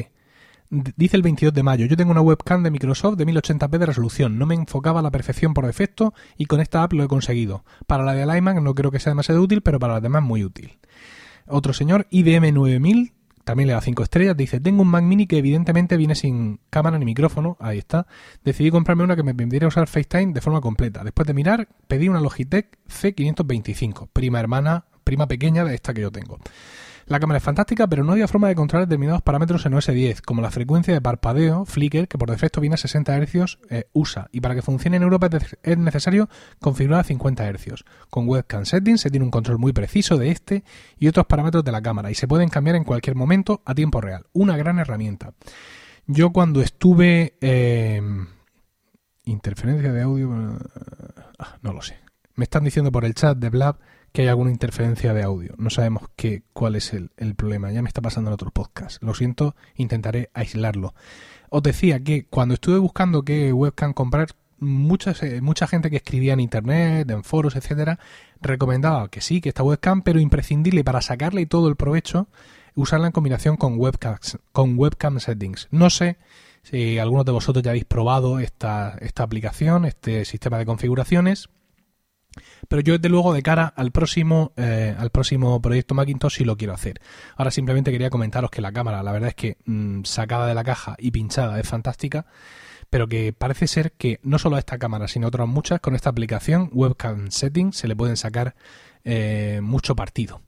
Dice 0.70 1.16
el 1.16 1.22
22 1.22 1.54
de 1.54 1.62
mayo, 1.62 1.86
yo 1.86 1.96
tengo 1.96 2.10
una 2.10 2.20
webcam 2.20 2.62
de 2.62 2.70
Microsoft 2.70 3.16
de 3.16 3.26
1080p 3.26 3.78
de 3.78 3.86
resolución, 3.86 4.38
no 4.38 4.44
me 4.44 4.54
enfocaba 4.54 5.00
a 5.00 5.02
la 5.02 5.10
perfección 5.10 5.54
por 5.54 5.64
defecto 5.64 6.12
y 6.36 6.44
con 6.44 6.60
esta 6.60 6.82
app 6.82 6.92
lo 6.92 7.04
he 7.04 7.08
conseguido. 7.08 7.64
Para 7.86 8.04
la 8.04 8.12
de 8.12 8.38
iMac 8.38 8.60
no 8.60 8.74
creo 8.74 8.90
que 8.90 9.00
sea 9.00 9.12
demasiado 9.12 9.40
útil, 9.40 9.62
pero 9.62 9.78
para 9.78 9.94
las 9.94 10.02
demás 10.02 10.22
muy 10.22 10.44
útil. 10.44 10.76
Otro 11.46 11.72
señor, 11.72 12.06
IBM 12.10 12.52
9000, 12.52 13.14
también 13.44 13.68
le 13.68 13.72
da 13.72 13.80
5 13.80 14.02
estrellas, 14.02 14.36
dice, 14.36 14.60
tengo 14.60 14.82
un 14.82 14.88
Mac 14.88 15.04
mini 15.04 15.26
que 15.26 15.38
evidentemente 15.38 15.96
viene 15.96 16.14
sin 16.14 16.60
cámara 16.68 16.98
ni 16.98 17.06
micrófono, 17.06 17.56
ahí 17.60 17.78
está. 17.78 18.06
Decidí 18.44 18.70
comprarme 18.70 19.04
una 19.04 19.16
que 19.16 19.22
me 19.22 19.34
permitiera 19.34 19.68
usar 19.68 19.88
FaceTime 19.88 20.34
de 20.34 20.42
forma 20.42 20.60
completa. 20.60 21.02
Después 21.02 21.26
de 21.26 21.32
mirar, 21.32 21.68
pedí 21.86 22.10
una 22.10 22.20
Logitech 22.20 22.78
C525, 22.90 24.10
prima 24.12 24.38
hermana, 24.38 24.84
prima 25.02 25.26
pequeña 25.28 25.64
de 25.64 25.74
esta 25.74 25.94
que 25.94 26.02
yo 26.02 26.12
tengo. 26.12 26.38
La 27.08 27.18
cámara 27.18 27.38
es 27.38 27.42
fantástica, 27.42 27.86
pero 27.86 28.04
no 28.04 28.12
había 28.12 28.28
forma 28.28 28.48
de 28.48 28.54
controlar 28.54 28.86
determinados 28.86 29.22
parámetros 29.22 29.64
en 29.64 29.72
OS 29.72 29.86
10, 29.86 30.20
como 30.20 30.42
la 30.42 30.50
frecuencia 30.50 30.92
de 30.92 31.00
parpadeo, 31.00 31.64
Flickr, 31.64 32.06
que 32.06 32.18
por 32.18 32.30
defecto 32.30 32.60
viene 32.60 32.74
a 32.74 32.76
60 32.76 33.18
Hz, 33.18 33.58
eh, 33.70 33.88
USA, 33.94 34.28
y 34.30 34.42
para 34.42 34.54
que 34.54 34.60
funcione 34.60 34.98
en 34.98 35.04
Europa 35.04 35.30
es 35.62 35.78
necesario 35.78 36.28
configurar 36.60 37.00
a 37.00 37.04
50 37.04 37.50
Hz. 37.50 37.84
Con 38.10 38.28
Webcam 38.28 38.66
Settings 38.66 39.00
se 39.00 39.10
tiene 39.10 39.24
un 39.24 39.30
control 39.30 39.58
muy 39.58 39.72
preciso 39.72 40.18
de 40.18 40.30
este 40.30 40.64
y 40.98 41.08
otros 41.08 41.24
parámetros 41.24 41.64
de 41.64 41.72
la 41.72 41.80
cámara, 41.80 42.10
y 42.10 42.14
se 42.14 42.28
pueden 42.28 42.50
cambiar 42.50 42.76
en 42.76 42.84
cualquier 42.84 43.16
momento 43.16 43.62
a 43.64 43.74
tiempo 43.74 44.02
real. 44.02 44.26
Una 44.34 44.58
gran 44.58 44.78
herramienta. 44.78 45.32
Yo 46.06 46.30
cuando 46.30 46.60
estuve... 46.60 47.38
Eh, 47.40 48.02
interferencia 49.24 49.92
de 49.92 50.02
audio... 50.02 50.58
Ah, 51.38 51.56
no 51.62 51.72
lo 51.72 51.80
sé. 51.80 51.96
Me 52.34 52.44
están 52.44 52.64
diciendo 52.64 52.92
por 52.92 53.04
el 53.04 53.14
chat 53.14 53.38
de 53.38 53.48
Blab 53.48 53.78
que 54.18 54.22
hay 54.22 54.28
alguna 54.28 54.50
interferencia 54.50 55.14
de 55.14 55.22
audio. 55.22 55.54
No 55.58 55.70
sabemos 55.70 56.02
qué, 56.16 56.42
cuál 56.52 56.74
es 56.74 56.92
el, 56.92 57.08
problema. 57.36 57.70
Ya 57.70 57.82
me 57.82 57.88
está 57.88 58.00
pasando 58.00 58.30
en 58.30 58.34
otros 58.34 58.50
podcasts. 58.50 58.98
Lo 59.00 59.14
siento, 59.14 59.54
intentaré 59.76 60.28
aislarlo. 60.34 60.92
Os 61.50 61.62
decía 61.62 62.02
que 62.02 62.26
cuando 62.26 62.54
estuve 62.54 62.78
buscando 62.78 63.22
qué 63.22 63.52
webcam 63.52 63.92
comprar, 63.92 64.30
eh, 64.60 65.40
mucha 65.40 65.66
gente 65.68 65.88
que 65.88 65.98
escribía 65.98 66.32
en 66.32 66.40
internet, 66.40 67.08
en 67.08 67.22
foros, 67.22 67.54
etcétera, 67.54 68.00
recomendaba 68.40 69.08
que 69.08 69.20
sí, 69.20 69.40
que 69.40 69.50
esta 69.50 69.62
webcam, 69.62 70.02
pero 70.02 70.18
imprescindible 70.18 70.82
para 70.82 71.00
sacarle 71.00 71.46
todo 71.46 71.68
el 71.68 71.76
provecho, 71.76 72.26
usarla 72.74 73.06
en 73.06 73.12
combinación 73.12 73.56
con 73.56 73.78
webcams, 73.78 74.40
con 74.50 74.76
webcam 74.76 75.20
settings. 75.20 75.68
No 75.70 75.90
sé 75.90 76.16
si 76.64 76.98
algunos 76.98 77.24
de 77.24 77.30
vosotros 77.30 77.62
ya 77.62 77.70
habéis 77.70 77.84
probado 77.84 78.40
esta, 78.40 78.98
esta 79.00 79.22
aplicación, 79.22 79.84
este 79.84 80.24
sistema 80.24 80.58
de 80.58 80.66
configuraciones. 80.66 81.50
Pero 82.68 82.82
yo, 82.82 82.94
desde 82.94 83.08
luego, 83.08 83.32
de 83.32 83.42
cara 83.42 83.66
al 83.66 83.90
próximo, 83.90 84.52
eh, 84.56 84.94
al 84.98 85.10
próximo 85.10 85.60
proyecto 85.60 85.94
Macintosh 85.94 86.38
sí 86.38 86.44
lo 86.44 86.56
quiero 86.56 86.74
hacer. 86.74 87.00
Ahora 87.36 87.50
simplemente 87.50 87.90
quería 87.90 88.10
comentaros 88.10 88.50
que 88.50 88.60
la 88.60 88.72
cámara, 88.72 89.02
la 89.02 89.12
verdad 89.12 89.28
es 89.28 89.34
que 89.34 89.56
mm, 89.64 90.04
sacada 90.04 90.46
de 90.46 90.54
la 90.54 90.64
caja 90.64 90.96
y 90.98 91.10
pinchada 91.10 91.58
es 91.58 91.68
fantástica, 91.68 92.26
pero 92.90 93.08
que 93.08 93.32
parece 93.32 93.66
ser 93.66 93.92
que 93.92 94.20
no 94.22 94.38
solo 94.38 94.56
a 94.56 94.58
esta 94.60 94.78
cámara, 94.78 95.08
sino 95.08 95.28
otras 95.28 95.48
muchas, 95.48 95.80
con 95.80 95.94
esta 95.94 96.10
aplicación 96.10 96.70
Webcam 96.72 97.30
Settings 97.30 97.76
se 97.76 97.88
le 97.88 97.96
pueden 97.96 98.16
sacar 98.16 98.54
eh, 99.04 99.60
mucho 99.62 99.94
partido. 99.94 100.42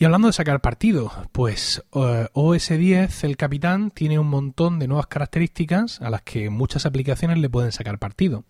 Y 0.00 0.04
hablando 0.04 0.28
de 0.28 0.32
sacar 0.32 0.60
partido, 0.60 1.10
pues 1.32 1.82
eh, 1.92 2.28
OS 2.32 2.68
10, 2.68 3.24
el 3.24 3.36
capitán, 3.36 3.90
tiene 3.90 4.20
un 4.20 4.28
montón 4.28 4.78
de 4.78 4.86
nuevas 4.86 5.08
características 5.08 6.00
a 6.00 6.08
las 6.08 6.22
que 6.22 6.50
muchas 6.50 6.86
aplicaciones 6.86 7.38
le 7.38 7.50
pueden 7.50 7.72
sacar 7.72 7.98
partido. 7.98 8.44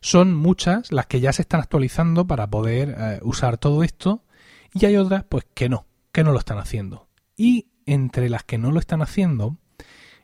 Son 0.00 0.34
muchas 0.34 0.92
las 0.92 1.06
que 1.06 1.20
ya 1.20 1.32
se 1.32 1.42
están 1.42 1.60
actualizando 1.60 2.26
para 2.26 2.48
poder 2.48 2.94
eh, 2.98 3.20
usar 3.22 3.58
todo 3.58 3.82
esto 3.82 4.24
y 4.72 4.86
hay 4.86 4.96
otras 4.96 5.24
pues 5.24 5.44
que 5.54 5.68
no, 5.68 5.86
que 6.12 6.24
no 6.24 6.32
lo 6.32 6.38
están 6.38 6.58
haciendo. 6.58 7.08
Y 7.36 7.68
entre 7.86 8.30
las 8.30 8.44
que 8.44 8.58
no 8.58 8.70
lo 8.70 8.80
están 8.80 9.02
haciendo 9.02 9.56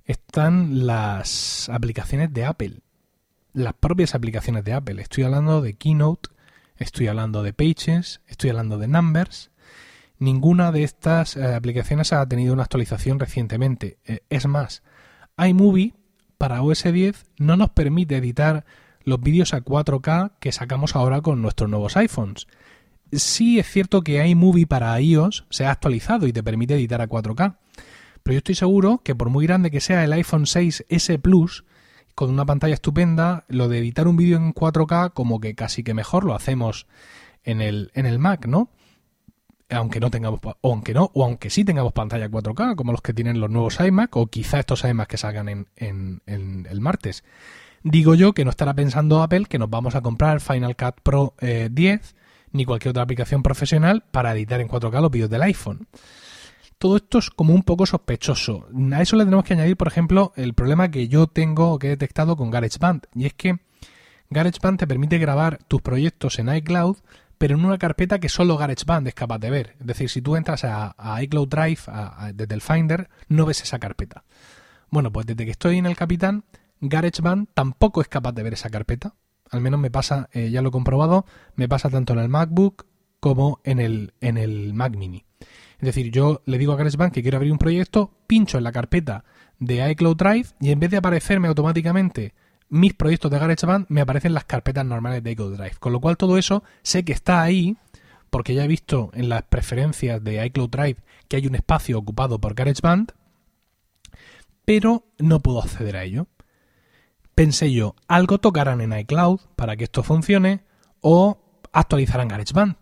están 0.05 0.87
las 0.87 1.69
aplicaciones 1.69 2.33
de 2.33 2.45
Apple, 2.45 2.81
las 3.53 3.75
propias 3.75 4.15
aplicaciones 4.15 4.65
de 4.65 4.73
Apple. 4.73 5.03
Estoy 5.03 5.25
hablando 5.25 5.61
de 5.61 5.75
Keynote, 5.75 6.31
estoy 6.77 7.09
hablando 7.09 7.43
de 7.43 7.53
Pages, 7.53 8.21
estoy 8.27 8.51
hablando 8.51 8.79
de 8.79 8.89
Numbers. 8.89 9.51
Ninguna 10.19 10.73
de 10.73 10.85
estas 10.85 11.37
eh, 11.37 11.55
aplicaciones 11.55 12.13
ha 12.13 12.27
tenido 12.27 12.55
una 12.55 12.63
actualización 12.63 13.19
recientemente. 13.19 13.99
Eh, 14.05 14.21
es 14.31 14.47
más, 14.47 14.83
iMovie 15.37 15.95
para 16.39 16.63
OS 16.63 16.85
10 16.85 17.27
no 17.39 17.57
nos 17.57 17.71
permite 17.71 18.17
editar 18.17 18.65
los 19.07 19.21
vídeos 19.21 19.55
a 19.55 19.65
4K 19.65 20.33
que 20.41 20.53
sacamos 20.53 20.97
ahora 20.97 21.23
con 21.23 21.41
nuestros 21.41 21.71
nuevos 21.71 21.97
iPhones. 21.97 22.49
Sí 23.13 23.59
es 23.59 23.71
cierto 23.71 24.03
que 24.03 24.27
iMovie 24.27 24.67
para 24.67 25.01
iOS 25.01 25.47
se 25.49 25.65
ha 25.65 25.71
actualizado 25.71 26.27
y 26.27 26.33
te 26.33 26.43
permite 26.43 26.75
editar 26.75 27.01
a 27.01 27.09
4K, 27.09 27.57
pero 28.25 28.35
yo 28.35 28.39
estoy 28.39 28.57
seguro 28.57 29.01
que 29.05 29.15
por 29.15 29.31
muy 29.31 29.47
grande 29.47 29.71
que 29.71 29.81
sea 29.81 30.03
el 30.03 30.13
iPhone 30.13 30.45
6S 30.45 31.21
Plus, 31.21 31.65
con 32.17 32.31
una 32.31 32.45
pantalla 32.45 32.75
estupenda, 32.75 33.45
lo 33.47 33.69
de 33.69 33.79
editar 33.79 34.09
un 34.09 34.17
vídeo 34.17 34.37
en 34.37 34.53
4K 34.53 35.13
como 35.13 35.41
que 35.41 35.55
casi 35.55 35.85
que 35.85 35.95
mejor 35.95 36.25
lo 36.25 36.35
hacemos 36.35 36.89
en 37.45 37.61
el, 37.61 37.93
en 37.95 38.07
el 38.07 38.19
Mac, 38.19 38.47
¿no? 38.47 38.71
Aunque 39.71 40.01
no 40.01 40.11
tengamos, 40.11 40.41
o 40.43 40.73
aunque 40.73 40.95
no, 40.95 41.13
o 41.15 41.25
aunque 41.25 41.51
sí 41.51 41.65
tengamos 41.65 41.93
pantalla 41.93 42.29
4K, 42.29 42.75
como 42.75 42.91
los 42.91 43.03
que 43.03 43.15
tienen 43.15 43.39
los 43.39 43.51
nuevos 43.51 43.79
iMac, 43.79 44.17
o 44.17 44.27
quizá 44.27 44.59
estos 44.59 44.83
iMac 44.83 45.09
que 45.09 45.17
salgan 45.17 45.49
en, 45.49 45.69
en 45.77 46.67
el 46.69 46.81
martes. 46.81 47.23
Digo 47.89 48.17
yo 48.17 48.33
que 48.33 48.45
no 48.45 48.51
estará 48.51 48.75
pensando 48.75 49.23
Apple 49.23 49.45
que 49.45 49.61
nos 49.61 49.71
vamos 49.71 49.95
a 49.95 50.01
comprar 50.01 50.41
Final 50.41 50.75
Cut 50.75 50.97
Pro 51.05 51.35
10 51.39 51.41
eh, 51.41 52.01
ni 52.51 52.65
cualquier 52.65 52.91
otra 52.91 53.05
aplicación 53.05 53.45
profesional 53.45 54.03
para 54.11 54.33
editar 54.33 54.61
en 54.61 54.67
4K 54.67 55.01
los 55.01 55.11
vídeos 55.13 55.31
del 55.31 55.43
iPhone. 55.43 55.87
Todo 56.79 56.97
esto 56.97 57.19
es 57.19 57.31
como 57.31 57.55
un 57.55 57.63
poco 57.63 57.87
sospechoso. 57.87 58.67
A 58.93 59.03
eso 59.03 59.15
le 59.15 59.23
tenemos 59.23 59.45
que 59.45 59.55
añadir, 59.55 59.77
por 59.77 59.87
ejemplo, 59.87 60.33
el 60.35 60.53
problema 60.53 60.91
que 60.91 61.07
yo 61.07 61.29
tengo 61.29 61.71
o 61.71 61.79
que 61.79 61.87
he 61.87 61.91
detectado 61.91 62.37
con 62.37 62.51
GarageBand. 62.51 63.07
Y 63.15 63.27
es 63.27 63.35
que 63.35 63.61
GarageBand 64.31 64.81
te 64.81 64.89
permite 64.89 65.19
grabar 65.19 65.61
tus 65.69 65.81
proyectos 65.81 66.41
en 66.41 66.53
iCloud, 66.53 66.97
pero 67.39 67.55
en 67.55 67.65
una 67.65 67.79
carpeta 67.79 68.19
que 68.19 68.29
solo 68.29 68.57
GarageBand 68.57 69.07
es 69.07 69.15
capaz 69.15 69.39
de 69.39 69.51
ver. 69.51 69.77
Es 69.79 69.87
decir, 69.87 70.11
si 70.11 70.23
tú 70.23 70.35
entras 70.35 70.65
a, 70.65 71.23
iCloud 71.23 71.47
Drive 71.47 71.83
desde 72.35 72.53
el 72.53 72.63
Finder, 72.63 73.09
no 73.29 73.47
ves 73.47 73.63
esa 73.63 73.79
carpeta. 73.79 74.25
Bueno, 74.91 75.13
pues 75.13 75.25
desde 75.25 75.45
que 75.45 75.53
estoy 75.53 75.79
en 75.79 75.87
el 75.87 75.95
Capitán, 75.95 76.43
GarageBand 76.81 77.49
tampoco 77.55 78.01
es 78.01 78.09
capaz 78.09 78.33
de 78.33 78.43
ver 78.43 78.55
esa 78.55 78.71
carpeta. 78.71 79.15
Al 79.51 79.61
menos 79.61 79.81
me 79.81 79.91
pasa, 79.91 80.29
eh, 80.33 80.51
ya 80.51 80.63
lo 80.63 80.69
he 80.69 80.73
comprobado, 80.73 81.25
me 81.55 81.69
pasa 81.69 81.89
tanto 81.89 82.13
en 82.13 82.19
el 82.19 82.29
MacBook 82.29 82.87
como 83.21 83.61
en 83.65 83.81
el, 83.81 84.15
en 84.21 84.39
el 84.39 84.75
Mac 84.75 84.97
Mini. 84.97 85.25
Es 85.79 85.87
decir, 85.87 86.11
yo 86.11 86.43
le 86.47 86.59
digo 86.59 86.73
a 86.73 86.77
GarageBand 86.77 87.13
que 87.13 87.23
quiero 87.23 87.37
abrir 87.37 87.53
un 87.53 87.59
proyecto, 87.59 88.13
pincho 88.27 88.59
en 88.59 88.65
la 88.65 88.73
carpeta 88.73 89.25
de 89.59 89.91
iCloud 89.91 90.17
Drive 90.17 90.49
y 90.61 90.71
en 90.71 90.81
vez 90.81 90.91
de 90.91 90.97
aparecerme 90.97 91.49
automáticamente 91.49 92.35
mis 92.69 92.95
proyectos 92.95 93.31
de 93.31 93.39
GarageBand, 93.39 93.87
me 93.89 94.01
aparecen 94.01 94.35
las 94.35 94.45
carpetas 94.45 94.85
normales 94.85 95.23
de 95.23 95.31
iCloud 95.33 95.57
Drive. 95.57 95.77
Con 95.79 95.93
lo 95.93 96.01
cual 96.01 96.17
todo 96.17 96.39
eso 96.39 96.65
sé 96.83 97.05
que 97.05 97.13
está 97.13 97.43
ahí, 97.43 97.77
porque 98.31 98.55
ya 98.55 98.65
he 98.65 98.69
visto 98.69 99.11
en 99.15 99.29
las 99.29 99.43
preferencias 99.43 100.23
de 100.23 100.45
iCloud 100.47 100.71
Drive 100.71 100.97
que 101.29 101.37
hay 101.37 101.47
un 101.47 101.55
espacio 101.55 101.99
ocupado 101.99 102.41
por 102.41 102.55
GarageBand, 102.55 103.13
pero 104.65 105.05
no 105.19 105.41
puedo 105.41 105.63
acceder 105.63 105.97
a 105.97 106.03
ello 106.03 106.27
pensé 107.37 107.71
yo, 107.71 107.95
algo 108.09 108.39
tocarán 108.39 108.81
en 108.81 108.99
iCloud 108.99 109.41
para 109.57 109.77
que 109.77 109.85
esto 109.85 110.03
funcione 110.03 110.65
o 111.03 111.39
actualizarán 111.71 112.29
GarageBand. 112.29 112.77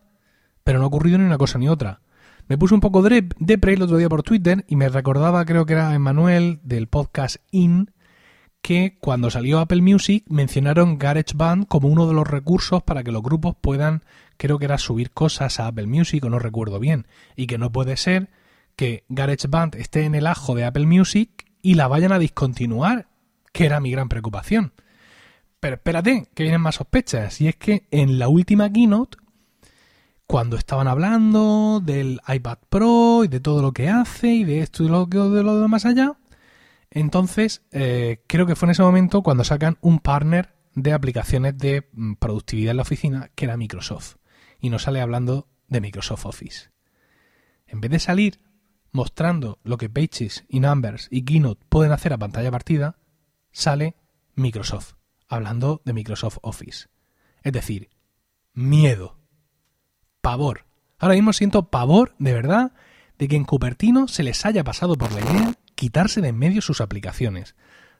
Pero 0.63 0.79
no 0.79 0.85
ha 0.85 0.89
ocurrido 0.89 1.19
ni 1.19 1.25
una 1.25 1.37
cosa 1.37 1.59
ni 1.59 1.69
otra. 1.69 2.01
Me 2.47 2.57
puse 2.57 2.73
un 2.73 2.81
poco 2.81 3.03
de 3.03 3.29
depre 3.39 3.75
el 3.75 3.83
otro 3.83 3.97
día 3.97 4.09
por 4.09 4.23
Twitter 4.23 4.65
y 4.69 4.77
me 4.77 4.89
recordaba, 4.89 5.45
creo 5.45 5.67
que 5.67 5.73
era 5.73 5.95
Emanuel 5.95 6.61
del 6.63 6.87
podcast 6.87 7.37
In, 7.51 7.91
que 8.63 8.97
cuando 9.01 9.29
salió 9.29 9.59
Apple 9.59 9.83
Music 9.83 10.25
mencionaron 10.29 10.99
GarageBand 10.99 11.67
como 11.67 11.89
uno 11.89 12.07
de 12.07 12.15
los 12.15 12.27
recursos 12.27 12.83
para 12.83 13.03
que 13.03 13.11
los 13.11 13.23
grupos 13.23 13.57
puedan, 13.61 14.05
creo 14.37 14.61
que 14.61 14.67
era 14.67 14.79
subir 14.79 15.11
cosas 15.11 15.59
a 15.59 15.67
Apple 15.67 15.89
Music 15.89 16.25
o 16.25 16.31
no 16.31 16.39
recuerdo 16.39 16.79
bien, 16.79 17.09
y 17.35 17.49
que 17.49 17.59
no 17.59 17.73
puede 17.73 17.97
ser 17.97 18.31
que 18.77 19.05
GarageBand 19.09 19.75
esté 19.75 20.05
en 20.05 20.15
el 20.15 20.29
ajo 20.29 20.55
de 20.55 20.65
Apple 20.65 20.87
Music 20.87 21.45
y 21.61 21.75
la 21.75 21.89
vayan 21.89 22.13
a 22.13 22.21
discontinuar 22.21 23.09
que 23.55 23.67
era 23.67 23.79
mi 23.79 23.93
gran 23.93 24.09
preocupación. 24.09 24.73
Pero 25.61 25.77
espérate, 25.77 26.29
que 26.35 26.43
vienen 26.43 26.61
más 26.61 26.75
sospechas. 26.75 27.41
Y 27.41 27.47
es 27.47 27.57
que 27.57 27.87
en 27.93 28.19
la 28.19 28.29
última 28.29 28.71
keynote 28.71 29.17
cuando 30.27 30.57
estaban 30.57 30.89
hablando 30.89 31.81
del 31.83 32.21
iPad 32.27 32.59
Pro 32.69 33.23
y 33.23 33.29
de 33.29 33.39
todo 33.39 33.63
lo 33.63 33.73
que 33.73 33.89
hace 33.89 34.29
y 34.29 34.45
de 34.45 34.59
esto 34.59 34.83
y 34.83 34.87
de 34.87 34.93
lo, 34.93 35.07
de 35.07 35.43
lo 35.45 35.69
más 35.69 35.87
allá. 35.87 36.19
Entonces, 36.91 37.63
eh, 37.71 38.25
creo 38.27 38.45
que 38.45 38.57
fue 38.57 38.67
en 38.67 38.73
ese 38.73 38.83
momento 38.83 39.23
cuando 39.23 39.45
sacan 39.45 39.79
un 39.81 40.01
partner 40.01 40.55
de 40.75 40.93
aplicaciones 40.93 41.57
de 41.57 41.89
mm, 41.93 42.15
productividad 42.15 42.73
en 42.73 42.79
la 42.79 42.83
oficina, 42.83 43.31
que 43.37 43.45
era 43.45 43.57
Microsoft. 43.57 44.17
Y 44.59 44.69
nos 44.69 44.83
sale 44.83 45.01
hablando 45.01 45.49
de 45.69 45.81
Microsoft 45.81 46.27
Office. 46.27 46.71
En 47.69 47.81
vez 47.81 47.93
de 47.93 48.01
salir 48.01 48.41
mostrando 48.91 49.61
lo 49.63 49.77
que 49.77 49.89
Pages 49.89 50.45
y 50.49 50.59
Numbers 50.59 51.07
y 51.11 51.25
Keynote 51.25 51.65
pueden 51.69 51.93
hacer 51.93 52.13
a 52.13 52.19
pantalla 52.19 52.51
partida, 52.51 52.97
sale 53.55 53.97
Microsoft, 54.35 54.95
hablando 55.29 55.81
de 55.87 55.95
Microsoft 55.95 56.39
Office. 56.43 56.89
Es 57.43 57.53
decir, 57.53 57.89
miedo, 58.53 59.17
pavor. 60.21 60.67
Ahora 60.99 61.15
mismo 61.15 61.33
siento 61.33 61.71
pavor, 61.71 62.15
de 62.19 62.35
verdad, 62.35 62.73
de 63.19 63.29
que 63.29 63.37
en 63.37 63.45
Cupertino 63.45 64.09
se 64.09 64.25
les 64.25 64.45
haya 64.45 64.65
pasado 64.65 64.97
por 64.97 65.13
la 65.13 65.21
idea 65.21 65.55
quitarse 65.75 66.21
de 66.21 66.29
en 66.29 66.39
medio 66.39 66.61
sus 66.61 66.81
aplicaciones, 66.81 67.55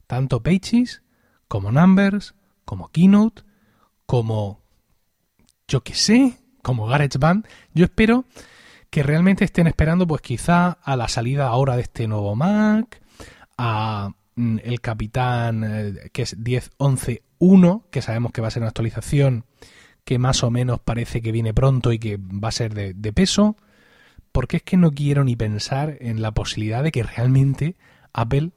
tanto 0.07 0.43
Pages 0.43 1.03
como 1.49 1.71
Numbers, 1.73 2.35
como 2.65 2.89
Keynote, 2.89 3.43
como 4.07 4.63
yo 5.69 5.83
que 5.83 5.95
sé, 5.95 6.39
como 6.63 6.87
GarageBand. 6.87 7.47
Yo 7.75 7.85
espero 7.85 8.25
que 8.91 9.03
realmente 9.03 9.45
estén 9.45 9.67
esperando, 9.67 10.07
pues 10.07 10.21
quizá 10.21 10.79
a 10.83 10.97
la 10.97 11.09
salida 11.09 11.49
ahora 11.49 11.77
de 11.77 11.83
este 11.83 12.09
nuevo 12.09 12.35
Mac, 12.35 13.03
a 13.57 14.15
el 14.37 14.81
Capitán, 14.81 15.65
eh, 15.65 16.11
que 16.13 16.23
es 16.23 16.39
10.11.1, 16.39 17.85
que 17.91 18.03
sabemos 18.03 18.33
que 18.33 18.41
va 18.41 18.49
a 18.49 18.51
ser 18.51 18.63
una 18.63 18.69
actualización 18.69 19.45
que 20.05 20.19
más 20.19 20.43
o 20.43 20.51
menos 20.51 20.81
parece 20.81 21.23
que 21.23 21.33
viene 21.33 21.55
pronto 21.55 21.93
y 21.93 21.99
que 21.99 22.19
va 22.19 22.49
a 22.49 22.53
ser 22.53 22.75
de, 22.75 23.13
peso, 23.13 23.57
porque 24.33 24.59
es 24.59 24.63
que 24.63 24.77
no 24.77 24.93
quiero 24.93 25.25
ni 25.25 25.35
pensar 25.35 25.97
en 26.01 26.21
la 26.21 26.33
posibilidad 26.33 26.83
de 26.83 26.93
que 26.93 27.03
realmente 27.03 27.77
Apple 28.13 28.51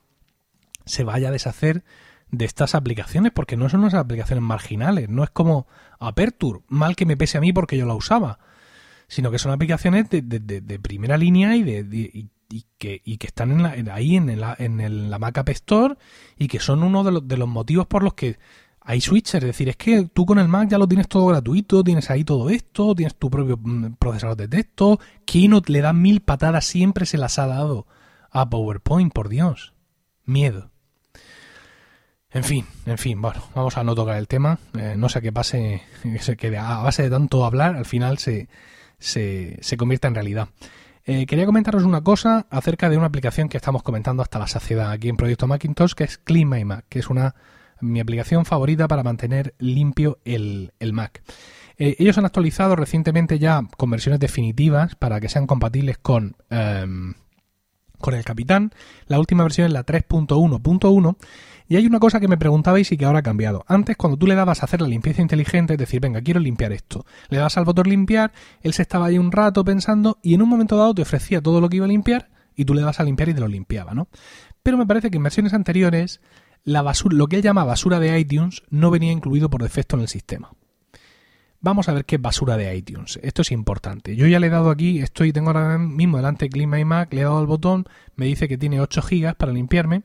se 0.86 1.04
vaya 1.04 1.30
a 1.30 1.32
deshacer 1.32 1.84
de 2.30 2.46
estas 2.46 2.76
aplicaciones, 2.76 3.32
porque 3.32 3.56
no 3.56 3.70
son 3.70 3.82
unas 3.82 3.94
aplicaciones 3.94 4.44
marginales, 4.44 5.08
no 5.08 5.24
es 5.24 5.30
como 5.30 5.68
Aperture, 6.00 6.62
mal 6.68 6.96
que 6.98 7.06
me 7.06 7.16
pese 7.16 7.38
a 7.38 7.42
mí 7.42 7.54
porque 7.54 7.78
yo 7.78 7.86
la 7.86 7.96
usaba, 7.96 8.40
sino 9.08 9.32
que 9.32 9.40
son 9.40 9.54
aplicaciones 9.54 10.10
de, 10.10 10.22
de, 10.22 10.80
primera 10.80 11.16
línea 11.16 11.56
y, 11.56 11.64
de, 11.64 11.80
y, 11.80 12.30
que, 12.78 13.02
y 13.04 13.18
que 13.18 13.28
están 13.28 13.66
en 13.66 13.90
ahí 13.90 14.16
en, 14.16 14.40
la, 14.40 14.56
en 14.58 14.80
el, 14.80 15.10
la 15.10 15.20
Mac 15.20 15.38
App 15.38 15.50
Store 15.50 15.96
y 16.38 16.48
que 16.48 16.60
son 16.60 16.84
uno 16.84 17.04
de 17.04 17.12
los, 17.12 17.28
de 17.28 17.38
los 17.38 17.48
motivos 17.48 17.88
por 17.88 18.04
los 18.04 18.14
que 18.14 18.38
hay 18.82 19.02
switchers, 19.02 19.44
es 19.44 19.48
decir, 19.50 19.68
es 19.68 19.76
que 19.76 20.08
tú 20.14 20.26
con 20.26 20.40
el 20.40 20.48
Mac 20.48 20.70
ya 20.70 20.78
lo 20.78 20.88
tienes 20.88 21.10
todo 21.10 21.28
gratuito, 21.28 21.84
tienes 21.84 22.10
ahí 22.10 22.24
todo 22.24 22.50
esto, 22.50 22.96
tienes 22.96 23.16
tu 23.16 23.30
propio 23.30 23.60
mm, 23.62 23.96
procesador 24.00 24.38
de 24.38 24.48
texto, 24.48 25.00
Keynote 25.26 25.74
le 25.74 25.82
da 25.82 25.92
mil 25.92 26.22
patadas, 26.22 26.64
siempre 26.64 27.06
se 27.06 27.18
las 27.18 27.38
ha 27.38 27.48
dado 27.48 27.86
a 28.32 28.50
PowerPoint, 28.50 29.12
por 29.12 29.28
Dios. 29.28 29.74
Miedo. 30.24 30.72
En 32.32 32.46
fin, 32.46 32.66
en 32.86 32.98
fin, 32.98 33.22
bueno, 33.22 33.44
vamos 33.56 33.78
a 33.78 33.84
no 33.84 33.94
tocar 33.94 34.18
el 34.18 34.28
tema. 34.28 34.60
Eh, 34.78 34.96
no 34.98 35.10
sé 35.10 35.22
qué 35.22 35.34
pase, 35.34 35.82
que 36.38 36.58
a 36.58 36.78
base 36.78 37.04
de 37.04 37.10
tanto 37.10 37.44
hablar, 37.44 37.76
al 37.76 37.86
final 37.86 38.18
se, 38.20 38.48
se, 39.00 39.58
se 39.62 39.76
convierta 39.76 40.08
en 40.08 40.16
realidad. 40.16 40.50
Eh, 41.10 41.26
quería 41.26 41.46
comentaros 41.46 41.86
una 41.86 42.02
cosa 42.02 42.48
acerca 42.50 42.90
de 42.90 42.98
una 42.98 43.08
aplicación 43.08 43.48
que 43.48 43.56
estamos 43.56 43.82
comentando 43.82 44.22
hasta 44.22 44.40
la 44.40 44.48
saciedad 44.48 44.92
aquí 44.92 45.08
en 45.08 45.16
Proyecto 45.16 45.48
Macintosh, 45.48 45.94
que 45.94 46.04
es 46.04 46.18
Clean 46.18 46.50
Mac, 46.66 46.84
que 46.90 47.00
es 47.00 47.10
una 47.10 47.34
mi 47.80 48.02
aplicación 48.02 48.44
favorita 48.44 48.90
para 48.90 49.04
mantener 49.04 49.56
limpio 49.58 50.20
el, 50.26 50.74
Mac. 50.92 51.24
Eh, 51.78 51.96
ellos 52.00 52.18
han 52.18 52.26
actualizado 52.26 52.76
recientemente 52.76 53.40
ya 53.40 53.62
con 53.78 53.90
versiones 53.90 54.20
definitivas 54.20 54.96
para 54.96 55.22
que 55.22 55.30
sean 55.30 55.48
compatibles 55.48 55.98
con 55.98 56.36
em, 56.50 57.14
con 58.00 58.14
el 58.14 58.24
capitán. 58.24 58.74
La 59.08 59.20
última 59.20 59.44
versión 59.44 59.68
es 59.68 59.74
la 59.74 59.86
3.1.1 59.86 61.18
y 61.68 61.76
hay 61.76 61.86
una 61.86 62.00
cosa 62.00 62.20
que 62.20 62.28
me 62.28 62.38
preguntabais 62.38 62.92
y 62.92 62.98
que 62.98 63.06
ahora 63.06 63.20
ha 63.20 63.24
cambiado. 63.24 63.66
Antes, 63.68 63.98
cuando 63.98 64.18
tú 64.18 64.28
le 64.28 64.36
dabas 64.36 64.62
a 64.62 64.66
hacer 64.66 64.82
la 64.82 64.88
limpieza 64.88 65.22
inteligente, 65.22 65.74
es 65.74 65.80
decir, 65.80 66.00
venga, 66.00 66.22
quiero 66.22 66.40
limpiar 66.40 66.72
esto, 66.72 67.06
le 67.30 67.38
das 67.38 67.58
al 67.58 67.66
botón 67.66 67.90
limpiar, 67.90 68.32
él 68.62 68.74
se 68.74 68.82
estaba 68.82 69.08
ahí 69.08 69.18
un 69.18 69.32
rato 69.32 69.64
pensando 69.64 70.20
y 70.22 70.34
en 70.34 70.42
un 70.42 70.50
momento 70.50 70.78
dado 70.78 70.94
te 70.94 71.02
ofrecía 71.02 71.42
todo 71.42 71.62
lo 71.62 71.70
que 71.70 71.78
iba 71.78 71.86
a 71.86 71.90
limpiar 71.90 72.30
y 72.56 72.66
tú 72.66 72.74
le 72.74 72.82
dabas 72.82 73.00
a 73.00 73.04
limpiar 73.04 73.30
y 73.30 73.34
te 73.34 73.42
lo 73.42 73.48
limpiaba, 73.48 73.94
¿no? 73.94 74.08
Pero 74.64 74.78
me 74.78 74.86
parece 74.86 75.12
que 75.12 75.18
en 75.18 75.24
versiones 75.24 75.54
anteriores 75.54 76.22
la 76.64 76.82
basura, 76.82 77.16
lo 77.16 77.28
que 77.28 77.38
él 77.38 77.42
llama 77.42 77.64
basura 77.64 78.00
de 78.00 78.20
iTunes 78.20 78.64
no 78.70 78.92
venía 78.92 79.12
incluido 79.12 79.50
por 79.50 79.64
defecto 79.64 79.96
en 79.96 80.02
el 80.02 80.08
sistema. 80.08 80.52
Vamos 81.60 81.90
a 81.90 81.94
ver 81.94 82.06
qué 82.06 82.18
basura 82.18 82.56
de 82.56 82.76
iTunes. 82.76 83.20
Esto 83.24 83.42
es 83.42 83.52
importante. 83.52 84.16
Yo 84.16 84.28
ya 84.28 84.40
le 84.40 84.48
he 84.48 84.50
dado 84.50 84.70
aquí, 84.70 85.00
estoy, 85.00 85.34
tengo 85.34 85.50
ahora 85.50 85.78
mismo 85.78 86.18
delante 86.18 86.50
Clean 86.50 86.70
My 86.70 86.86
Mac, 86.86 87.14
le 87.14 87.22
he 87.22 87.24
dado 87.24 87.40
al 87.40 87.48
botón, 87.48 87.86
me 88.16 88.26
dice 88.26 88.48
que 88.48 88.58
tiene 88.58 88.80
8 88.80 89.02
gigas 89.02 89.36
para 89.36 89.52
limpiarme 89.52 90.04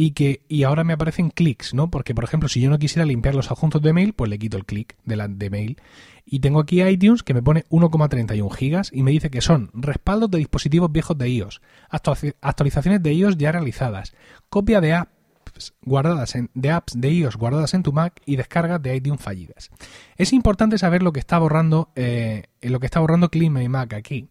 y 0.00 0.12
que 0.12 0.44
y 0.46 0.62
ahora 0.62 0.84
me 0.84 0.92
aparecen 0.92 1.28
clics, 1.28 1.74
¿no? 1.74 1.90
Porque 1.90 2.14
por 2.14 2.22
ejemplo, 2.22 2.48
si 2.48 2.60
yo 2.60 2.70
no 2.70 2.78
quisiera 2.78 3.04
limpiar 3.04 3.34
los 3.34 3.50
adjuntos 3.50 3.82
de 3.82 3.92
mail, 3.92 4.12
pues 4.12 4.30
le 4.30 4.38
quito 4.38 4.56
el 4.56 4.64
clic 4.64 4.96
de 5.04 5.16
la 5.16 5.26
de 5.26 5.50
mail 5.50 5.82
y 6.24 6.38
tengo 6.38 6.60
aquí 6.60 6.80
iTunes 6.80 7.24
que 7.24 7.34
me 7.34 7.42
pone 7.42 7.64
1,31 7.68 8.54
gigas 8.54 8.90
y 8.94 9.02
me 9.02 9.10
dice 9.10 9.28
que 9.28 9.40
son 9.40 9.70
respaldos 9.74 10.30
de 10.30 10.38
dispositivos 10.38 10.92
viejos 10.92 11.18
de 11.18 11.28
iOS, 11.28 11.60
actualizaciones 11.90 13.02
de 13.02 13.12
iOS 13.12 13.38
ya 13.38 13.50
realizadas, 13.50 14.14
copia 14.48 14.80
de 14.80 14.92
app 14.92 15.10
guardadas 15.82 16.36
en, 16.36 16.48
de 16.54 16.70
apps 16.70 16.92
de 16.96 17.10
iOS 17.10 17.34
guardadas 17.34 17.74
en 17.74 17.82
tu 17.82 17.92
Mac 17.92 18.22
y 18.24 18.36
descargas 18.36 18.80
de 18.80 18.94
iTunes 18.94 19.20
fallidas. 19.20 19.70
Es 20.16 20.32
importante 20.32 20.78
saber 20.78 21.02
lo 21.02 21.12
que 21.12 21.18
está 21.18 21.40
borrando, 21.40 21.90
eh, 21.96 22.44
lo 22.62 22.78
que 22.78 22.86
está 22.86 23.00
borrando 23.00 23.30
Clima 23.30 23.64
y 23.64 23.68
Mac 23.68 23.94
aquí, 23.94 24.28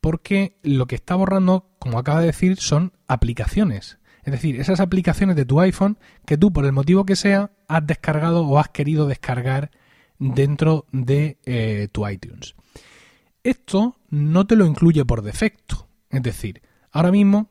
porque 0.00 0.56
lo 0.62 0.86
que 0.86 0.94
está 0.94 1.16
borrando, 1.16 1.68
como 1.78 1.98
acaba 1.98 2.20
de 2.20 2.28
decir, 2.28 2.56
son 2.56 2.94
aplicaciones. 3.08 3.98
Es 4.26 4.32
decir, 4.32 4.60
esas 4.60 4.80
aplicaciones 4.80 5.36
de 5.36 5.46
tu 5.46 5.60
iPhone 5.60 5.98
que 6.26 6.36
tú, 6.36 6.52
por 6.52 6.66
el 6.66 6.72
motivo 6.72 7.06
que 7.06 7.16
sea, 7.16 7.52
has 7.68 7.86
descargado 7.86 8.46
o 8.46 8.58
has 8.58 8.68
querido 8.68 9.06
descargar 9.06 9.70
dentro 10.18 10.84
de 10.92 11.38
eh, 11.46 11.88
tu 11.92 12.06
iTunes. 12.08 12.54
Esto 13.44 13.96
no 14.10 14.46
te 14.46 14.56
lo 14.56 14.66
incluye 14.66 15.04
por 15.04 15.22
defecto. 15.22 15.88
Es 16.10 16.22
decir, 16.22 16.60
ahora 16.90 17.12
mismo 17.12 17.48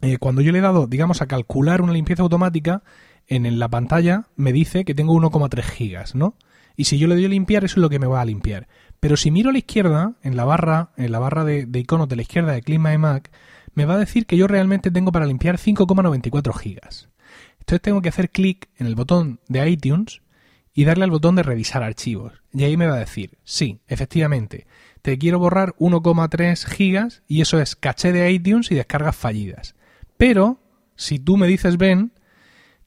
eh, 0.00 0.18
cuando 0.18 0.42
yo 0.42 0.52
le 0.52 0.58
he 0.58 0.62
dado, 0.62 0.86
digamos, 0.86 1.22
a 1.22 1.26
calcular 1.26 1.80
una 1.80 1.92
limpieza 1.92 2.22
automática, 2.22 2.82
en 3.28 3.58
la 3.58 3.68
pantalla 3.68 4.26
me 4.36 4.52
dice 4.52 4.84
que 4.84 4.94
tengo 4.94 5.14
1,3 5.14 5.62
gigas, 5.62 6.14
¿no? 6.14 6.34
Y 6.76 6.84
si 6.84 6.98
yo 6.98 7.08
le 7.08 7.14
doy 7.14 7.24
a 7.24 7.28
limpiar, 7.28 7.64
eso 7.64 7.74
es 7.74 7.82
lo 7.82 7.88
que 7.88 7.98
me 7.98 8.06
va 8.06 8.20
a 8.20 8.24
limpiar. 8.24 8.68
Pero 9.00 9.16
si 9.16 9.30
miro 9.30 9.50
a 9.50 9.52
la 9.52 9.58
izquierda, 9.58 10.14
en 10.22 10.36
la 10.36 10.44
barra, 10.44 10.90
en 10.96 11.10
la 11.10 11.18
barra 11.18 11.44
de, 11.44 11.66
iconos 11.72 12.08
de 12.08 12.16
la 12.16 12.22
izquierda 12.22 12.52
de 12.52 12.62
Clima 12.62 12.90
My 12.90 12.98
Mac, 12.98 13.30
me 13.76 13.84
va 13.84 13.94
a 13.94 13.98
decir 13.98 14.26
que 14.26 14.38
yo 14.38 14.48
realmente 14.48 14.90
tengo 14.90 15.12
para 15.12 15.26
limpiar 15.26 15.58
5,94 15.58 16.52
gigas. 16.54 17.08
Entonces 17.60 17.82
tengo 17.82 18.00
que 18.00 18.08
hacer 18.08 18.30
clic 18.30 18.68
en 18.78 18.86
el 18.86 18.94
botón 18.94 19.38
de 19.48 19.68
iTunes 19.68 20.22
y 20.72 20.84
darle 20.84 21.04
al 21.04 21.10
botón 21.10 21.36
de 21.36 21.42
revisar 21.42 21.82
archivos. 21.82 22.32
Y 22.52 22.64
ahí 22.64 22.76
me 22.76 22.86
va 22.86 22.94
a 22.94 23.00
decir, 23.00 23.38
sí, 23.44 23.80
efectivamente, 23.86 24.66
te 25.02 25.18
quiero 25.18 25.38
borrar 25.38 25.74
1,3 25.78 26.64
gigas 26.64 27.22
y 27.28 27.42
eso 27.42 27.60
es 27.60 27.76
caché 27.76 28.12
de 28.12 28.30
iTunes 28.32 28.70
y 28.70 28.76
descargas 28.76 29.14
fallidas. 29.14 29.74
Pero, 30.16 30.58
si 30.96 31.18
tú 31.18 31.36
me 31.36 31.46
dices 31.46 31.76
ven, 31.76 32.12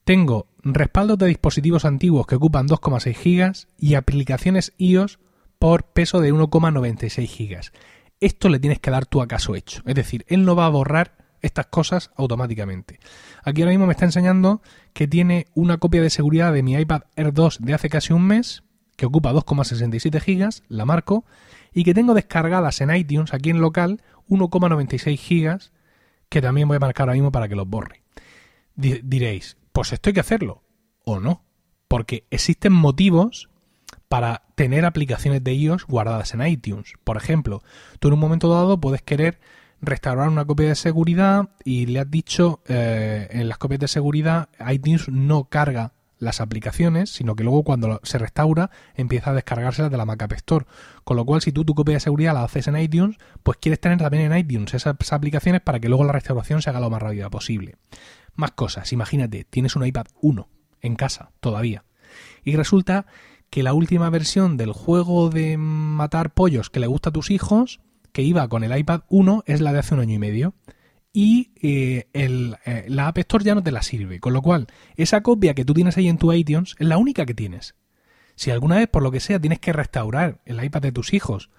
tengo 0.04 0.48
respaldos 0.64 1.20
de 1.20 1.28
dispositivos 1.28 1.86
antiguos 1.86 2.26
que 2.26 2.36
ocupan 2.36 2.68
2,6 2.68 3.14
gigas 3.16 3.68
y 3.78 3.94
aplicaciones 3.94 4.74
iOS 4.80 5.20
por 5.60 5.84
peso 5.84 6.20
de 6.20 6.34
1,96 6.34 7.28
gigas. 7.28 7.74
Esto 8.20 8.50
le 8.50 8.60
tienes 8.60 8.80
que 8.80 8.92
dar 8.92 9.06
tú 9.06 9.22
a 9.22 9.28
caso 9.28 9.56
hecho. 9.56 9.82
Es 9.86 9.96
decir, 9.96 10.26
él 10.28 10.46
no 10.46 10.56
va 10.56 10.66
a 10.66 10.70
borrar 10.70 11.18
estas 11.42 11.68
cosas 11.68 12.12
automáticamente. 12.16 13.00
Aquí 13.44 13.62
ahora 13.62 13.72
mismo 13.72 13.86
me 13.86 13.94
está 13.94 14.06
enseñando 14.06 14.62
que 14.94 15.08
tiene 15.08 15.48
una 15.54 15.78
copia 15.78 16.02
de 16.02 16.10
seguridad 16.10 16.52
de 16.52 16.64
mi 16.64 16.74
iPad 16.74 17.04
Air 17.16 17.34
2 17.34 17.60
de 17.62 17.74
hace 17.74 17.90
casi 17.90 18.12
un 18.14 18.28
mes, 18.28 18.64
que 18.98 19.06
ocupa 19.06 19.32
2,67 19.32 20.20
gigas, 20.20 20.64
la 20.68 20.86
marco, 20.86 21.24
y 21.74 21.86
que 21.86 21.94
tengo 21.94 22.14
descargadas 22.14 22.82
en 22.82 22.94
iTunes, 22.94 23.34
aquí 23.34 23.50
en 23.50 23.62
local, 23.62 24.02
1,96 24.28 25.18
gigas 25.18 25.72
que 26.28 26.42
también 26.42 26.68
voy 26.68 26.78
a 26.78 26.80
marcar 26.80 27.08
ahora 27.08 27.14
mismo 27.14 27.32
para 27.32 27.48
que 27.48 27.56
los 27.56 27.68
borre. 27.68 28.04
Diréis, 28.76 29.58
pues 29.72 29.94
esto 29.94 30.10
hay 30.10 30.14
que 30.14 30.20
hacerlo, 30.20 30.64
o 31.04 31.20
no, 31.20 31.44
porque 31.88 32.26
existen 32.30 32.72
motivos 32.72 33.49
para 34.10 34.42
tener 34.56 34.86
aplicaciones 34.86 35.44
de 35.44 35.54
iOS 35.54 35.86
guardadas 35.86 36.34
en 36.34 36.46
iTunes. 36.46 36.94
Por 37.04 37.16
ejemplo, 37.16 37.64
tú 38.00 38.10
en 38.10 38.16
un 38.16 38.20
momento 38.20 38.50
dado 38.50 38.82
puedes 38.82 39.04
querer 39.04 39.40
restaurar 39.82 40.28
una 40.28 40.46
copia 40.46 40.68
de 40.68 40.76
seguridad 40.76 41.50
y 41.64 41.86
le 41.86 42.00
has 42.00 42.12
dicho 42.12 42.62
eh, 42.68 43.28
en 43.32 43.48
las 43.48 43.60
copias 43.60 43.80
de 43.80 43.88
seguridad 43.88 44.50
iTunes 44.70 45.08
no 45.08 45.46
carga 45.46 45.94
las 46.18 46.42
aplicaciones, 46.42 47.12
sino 47.12 47.36
que 47.36 47.46
luego 47.46 47.64
cuando 47.64 48.02
se 48.04 48.18
restaura 48.18 48.72
empieza 48.96 49.30
a 49.30 49.34
descargárselas 49.34 49.90
de 49.90 49.96
la 49.96 50.06
Mac 50.06 50.22
App 50.22 50.34
Store. 50.34 50.66
Con 51.06 51.16
lo 51.16 51.24
cual, 51.24 51.42
si 51.42 51.54
tú 51.54 51.64
tu 51.64 51.76
copia 51.76 51.94
de 51.94 52.02
seguridad 52.02 52.34
la 52.34 52.44
haces 52.44 52.68
en 52.68 52.78
iTunes, 52.78 53.16
pues 53.42 53.58
quieres 53.62 53.80
tener 53.80 54.00
también 54.00 54.30
en 54.30 54.38
iTunes 54.38 54.74
esas 54.74 55.14
aplicaciones 55.14 55.62
para 55.62 55.80
que 55.80 55.88
luego 55.88 56.04
la 56.04 56.12
restauración 56.12 56.62
se 56.62 56.72
haga 56.72 56.82
lo 56.82 56.90
más 56.90 57.02
rápida 57.02 57.30
posible. 57.30 57.78
Más 58.36 58.52
cosas, 58.52 58.92
imagínate, 58.92 59.46
tienes 59.46 59.78
un 59.78 59.86
iPad 59.86 60.08
1 60.22 60.50
en 60.82 60.96
casa 60.96 61.32
todavía 61.40 61.86
y 62.44 62.56
resulta 62.56 63.06
que 63.50 63.64
la 63.64 63.74
última 63.74 64.10
versión 64.10 64.58
del 64.58 64.72
juego 64.72 65.30
de 65.30 65.58
matar 65.58 66.34
pollos 66.34 66.70
que 66.70 66.80
le 66.80 66.88
gusta 66.88 67.10
a 67.10 67.14
tus 67.14 67.32
hijos, 67.32 67.80
que 68.12 68.22
iba 68.22 68.48
con 68.48 68.64
el 68.64 68.78
iPad 68.78 69.02
1, 69.10 69.44
es 69.46 69.62
la 69.62 69.74
de 69.74 69.80
hace 69.80 69.96
un 69.96 70.02
año 70.02 70.16
y 70.16 70.20
medio. 70.20 70.54
Y 71.12 71.52
eh, 71.62 72.08
el, 72.14 72.58
eh, 72.66 72.86
la 72.88 73.08
App 73.08 73.18
Store 73.18 73.44
ya 73.44 73.56
no 73.56 73.64
te 73.64 73.72
la 73.72 73.82
sirve. 73.82 74.20
Con 74.20 74.34
lo 74.34 74.42
cual, 74.42 74.68
esa 74.96 75.22
copia 75.22 75.56
que 75.56 75.66
tú 75.66 75.74
tienes 75.74 75.98
ahí 75.98 76.08
en 76.08 76.18
tu 76.18 76.32
iTunes 76.32 76.76
es 76.78 76.88
la 76.88 76.98
única 76.98 77.26
que 77.26 77.34
tienes. 77.34 77.76
Si 78.36 78.52
alguna 78.52 78.78
vez, 78.78 78.88
por 78.88 79.04
lo 79.04 79.12
que 79.12 79.20
sea, 79.20 79.40
tienes 79.40 79.60
que 79.60 79.74
restaurar 79.74 80.40
el 80.46 80.64
iPad 80.64 80.82
de 80.82 80.92
tus 80.92 81.14
hijos 81.14 81.50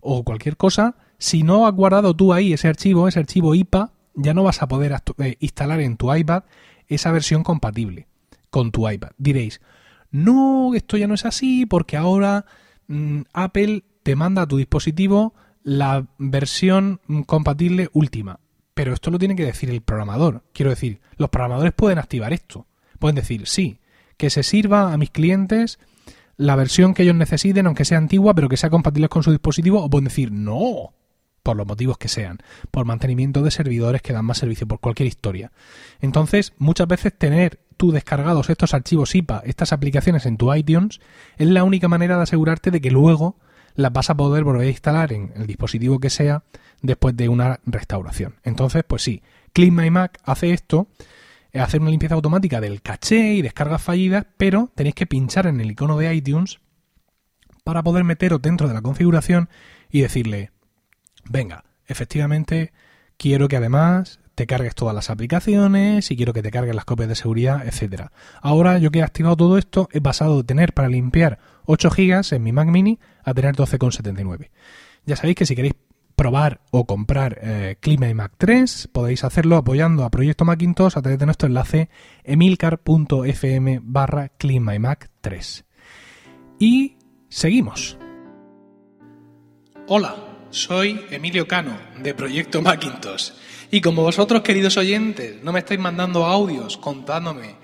o 0.00 0.22
cualquier 0.24 0.56
cosa, 0.56 0.96
si 1.18 1.42
no 1.42 1.66
has 1.66 1.74
guardado 1.74 2.14
tú 2.14 2.32
ahí 2.32 2.52
ese 2.52 2.68
archivo, 2.68 3.08
ese 3.08 3.18
archivo 3.18 3.54
IPA, 3.54 3.92
ya 4.14 4.34
no 4.34 4.44
vas 4.44 4.62
a 4.62 4.68
poder 4.68 4.94
eh, 5.18 5.36
instalar 5.40 5.80
en 5.80 5.96
tu 5.96 6.14
iPad 6.14 6.44
esa 6.86 7.10
versión 7.10 7.42
compatible 7.42 8.06
con 8.50 8.70
tu 8.70 8.88
iPad. 8.88 9.10
Diréis, 9.18 9.60
no, 10.10 10.74
esto 10.74 10.96
ya 10.96 11.06
no 11.06 11.14
es 11.14 11.24
así 11.24 11.66
porque 11.66 11.96
ahora 11.96 12.46
mm, 12.86 13.22
Apple 13.32 13.84
te 14.02 14.16
manda 14.16 14.42
a 14.42 14.46
tu 14.46 14.56
dispositivo 14.56 15.34
la 15.62 16.06
versión 16.18 17.00
mm, 17.06 17.22
compatible 17.22 17.90
última. 17.92 18.40
Pero 18.74 18.94
esto 18.94 19.10
lo 19.10 19.18
tiene 19.18 19.36
que 19.36 19.44
decir 19.44 19.70
el 19.70 19.82
programador. 19.82 20.44
Quiero 20.52 20.70
decir, 20.70 21.00
los 21.16 21.30
programadores 21.30 21.72
pueden 21.72 21.98
activar 21.98 22.32
esto. 22.32 22.66
Pueden 22.98 23.16
decir, 23.16 23.46
sí, 23.46 23.80
que 24.16 24.30
se 24.30 24.42
sirva 24.42 24.92
a 24.92 24.96
mis 24.96 25.10
clientes 25.10 25.78
la 26.36 26.54
versión 26.54 26.94
que 26.94 27.02
ellos 27.02 27.16
necesiten, 27.16 27.66
aunque 27.66 27.84
sea 27.84 27.98
antigua, 27.98 28.34
pero 28.34 28.48
que 28.48 28.56
sea 28.56 28.70
compatible 28.70 29.08
con 29.08 29.24
su 29.24 29.32
dispositivo, 29.32 29.82
o 29.82 29.90
pueden 29.90 30.04
decir, 30.04 30.30
no, 30.30 30.94
por 31.42 31.56
los 31.56 31.66
motivos 31.66 31.98
que 31.98 32.08
sean, 32.08 32.38
por 32.70 32.84
mantenimiento 32.84 33.42
de 33.42 33.50
servidores 33.50 34.02
que 34.02 34.12
dan 34.12 34.24
más 34.24 34.38
servicio, 34.38 34.66
por 34.66 34.78
cualquier 34.78 35.08
historia. 35.08 35.50
Entonces, 36.00 36.52
muchas 36.58 36.86
veces 36.86 37.16
tener 37.18 37.60
tú 37.78 37.92
descargados 37.92 38.50
estos 38.50 38.74
archivos 38.74 39.14
IPA, 39.14 39.42
estas 39.46 39.72
aplicaciones 39.72 40.26
en 40.26 40.36
tu 40.36 40.52
iTunes, 40.52 41.00
es 41.38 41.48
la 41.48 41.64
única 41.64 41.88
manera 41.88 42.16
de 42.16 42.24
asegurarte 42.24 42.70
de 42.70 42.82
que 42.82 42.90
luego 42.90 43.36
las 43.74 43.92
vas 43.92 44.10
a 44.10 44.16
poder 44.16 44.44
volver 44.44 44.66
a 44.66 44.70
instalar 44.70 45.12
en 45.12 45.32
el 45.36 45.46
dispositivo 45.46 46.00
que 46.00 46.10
sea 46.10 46.42
después 46.82 47.16
de 47.16 47.28
una 47.28 47.60
restauración. 47.64 48.34
Entonces, 48.42 48.84
pues 48.86 49.02
sí, 49.02 49.22
Clean 49.52 49.74
My 49.74 49.90
Mac 49.90 50.18
hace 50.24 50.52
esto, 50.52 50.88
eh, 51.52 51.60
hacer 51.60 51.80
una 51.80 51.90
limpieza 51.90 52.16
automática 52.16 52.60
del 52.60 52.82
caché 52.82 53.34
y 53.34 53.42
descargas 53.42 53.80
fallidas, 53.80 54.26
pero 54.36 54.70
tenéis 54.74 54.96
que 54.96 55.06
pinchar 55.06 55.46
en 55.46 55.60
el 55.60 55.70
icono 55.70 55.96
de 55.96 56.12
iTunes 56.14 56.58
para 57.64 57.82
poder 57.82 58.04
meteros 58.04 58.42
dentro 58.42 58.66
de 58.66 58.74
la 58.74 58.82
configuración 58.82 59.48
y 59.90 60.00
decirle, 60.00 60.50
venga, 61.24 61.64
efectivamente 61.86 62.72
quiero 63.16 63.48
que 63.48 63.56
además 63.56 64.20
te 64.38 64.46
cargues 64.46 64.76
todas 64.76 64.94
las 64.94 65.10
aplicaciones 65.10 66.12
y 66.12 66.16
quiero 66.16 66.32
que 66.32 66.44
te 66.44 66.52
cargues 66.52 66.72
las 66.72 66.84
copias 66.84 67.08
de 67.08 67.16
seguridad, 67.16 67.66
etcétera. 67.66 68.12
Ahora 68.40 68.78
yo 68.78 68.92
que 68.92 69.00
he 69.00 69.02
activado 69.02 69.34
todo 69.34 69.58
esto 69.58 69.88
he 69.90 70.00
pasado 70.00 70.36
de 70.36 70.44
tener 70.44 70.74
para 70.74 70.88
limpiar 70.88 71.40
8 71.64 71.90
GB 71.90 72.36
en 72.36 72.42
mi 72.44 72.52
Mac 72.52 72.68
Mini 72.68 73.00
a 73.24 73.34
tener 73.34 73.56
12,79. 73.56 74.50
Ya 75.06 75.16
sabéis 75.16 75.34
que 75.34 75.44
si 75.44 75.56
queréis 75.56 75.74
probar 76.14 76.60
o 76.70 76.86
comprar 76.86 77.40
eh, 77.42 78.14
Mac 78.14 78.34
3 78.38 78.90
podéis 78.92 79.24
hacerlo 79.24 79.56
apoyando 79.56 80.04
a 80.04 80.10
Proyecto 80.10 80.44
Macintosh 80.44 80.96
a 80.96 81.02
través 81.02 81.18
de 81.18 81.26
nuestro 81.26 81.48
enlace 81.48 81.90
emilcar.fm 82.22 83.80
barra 83.82 84.30
Mac 84.78 85.10
3. 85.20 85.64
Y 86.60 86.96
seguimos. 87.28 87.98
Hola, 89.88 90.14
soy 90.50 91.00
Emilio 91.10 91.48
Cano 91.48 91.76
de 92.00 92.14
Proyecto 92.14 92.62
Macintosh 92.62 93.32
y 93.70 93.80
como 93.80 94.02
vosotros, 94.02 94.42
queridos 94.42 94.76
oyentes, 94.76 95.42
no 95.42 95.52
me 95.52 95.58
estáis 95.58 95.80
mandando 95.80 96.24
audios 96.24 96.76
contándome 96.78 97.56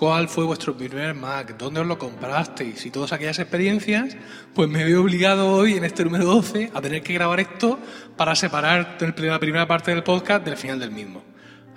cuál 0.00 0.30
fue 0.30 0.46
vuestro 0.46 0.74
primer 0.74 1.14
Mac, 1.14 1.58
dónde 1.58 1.80
os 1.80 1.86
lo 1.86 1.98
comprasteis 1.98 2.86
y 2.86 2.90
todas 2.90 3.12
aquellas 3.12 3.38
experiencias, 3.38 4.16
pues 4.54 4.66
me 4.70 4.82
veo 4.82 5.02
obligado 5.02 5.52
hoy 5.52 5.74
en 5.74 5.84
este 5.84 6.04
número 6.04 6.24
12 6.24 6.70
a 6.72 6.80
tener 6.80 7.02
que 7.02 7.12
grabar 7.12 7.40
esto 7.40 7.78
para 8.16 8.34
separar 8.34 8.96
la 8.98 9.38
primera 9.38 9.68
parte 9.68 9.90
del 9.90 10.02
podcast 10.02 10.42
del 10.42 10.56
final 10.56 10.80
del 10.80 10.90
mismo. 10.90 11.22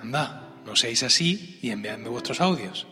Anda, 0.02 0.54
no 0.66 0.74
seáis 0.78 1.04
así 1.04 1.60
y 1.62 1.72
enviadme 1.72 2.08
vuestros 2.08 2.40
audios. 2.40 2.88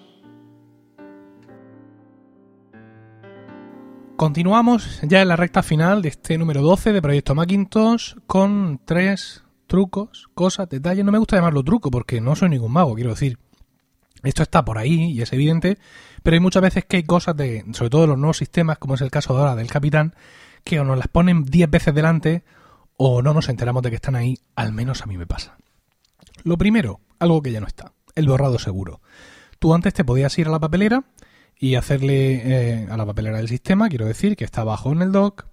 Continuamos 4.17 4.99
ya 5.03 5.21
en 5.21 5.29
la 5.29 5.37
recta 5.37 5.63
final 5.63 6.01
de 6.01 6.09
este 6.09 6.37
número 6.37 6.61
12 6.61 6.91
de 6.91 7.01
Proyecto 7.01 7.35
Macintosh 7.35 8.15
con 8.27 8.81
tres 8.83 9.45
trucos, 9.71 10.27
cosas, 10.33 10.67
detalles. 10.67 11.05
No 11.05 11.13
me 11.13 11.17
gusta 11.17 11.37
llamarlo 11.37 11.63
truco 11.63 11.89
porque 11.91 12.19
no 12.19 12.35
soy 12.35 12.49
ningún 12.49 12.73
mago, 12.73 12.93
quiero 12.93 13.11
decir. 13.11 13.39
Esto 14.21 14.43
está 14.43 14.65
por 14.65 14.77
ahí 14.77 15.13
y 15.13 15.21
es 15.21 15.31
evidente, 15.31 15.77
pero 16.23 16.35
hay 16.35 16.41
muchas 16.41 16.61
veces 16.61 16.83
que 16.83 16.97
hay 16.97 17.03
cosas 17.03 17.37
de, 17.37 17.63
sobre 17.71 17.89
todo 17.89 18.05
los 18.05 18.17
nuevos 18.17 18.35
sistemas, 18.35 18.77
como 18.79 18.95
es 18.95 19.01
el 19.01 19.09
caso 19.09 19.35
ahora 19.35 19.55
del 19.55 19.71
Capitán, 19.71 20.13
que 20.65 20.77
o 20.81 20.83
nos 20.83 20.97
las 20.97 21.07
ponen 21.07 21.45
10 21.45 21.71
veces 21.71 21.95
delante 21.95 22.43
o 22.97 23.21
no 23.21 23.33
nos 23.33 23.47
enteramos 23.47 23.81
de 23.81 23.91
que 23.91 23.95
están 23.95 24.15
ahí, 24.15 24.37
al 24.55 24.73
menos 24.73 25.03
a 25.03 25.05
mí 25.05 25.17
me 25.17 25.25
pasa. 25.25 25.55
Lo 26.43 26.57
primero, 26.57 26.99
algo 27.17 27.41
que 27.41 27.53
ya 27.53 27.61
no 27.61 27.67
está, 27.67 27.93
el 28.13 28.27
borrado 28.27 28.59
seguro. 28.59 28.99
Tú 29.57 29.73
antes 29.73 29.93
te 29.93 30.03
podías 30.03 30.37
ir 30.37 30.49
a 30.49 30.51
la 30.51 30.59
papelera 30.59 31.05
y 31.57 31.75
hacerle 31.75 32.41
eh, 32.43 32.87
a 32.91 32.97
la 32.97 33.05
papelera 33.05 33.37
del 33.37 33.47
sistema, 33.47 33.87
quiero 33.87 34.05
decir, 34.05 34.35
que 34.35 34.43
está 34.43 34.61
abajo 34.61 34.91
en 34.91 35.01
el 35.01 35.13
dock, 35.13 35.45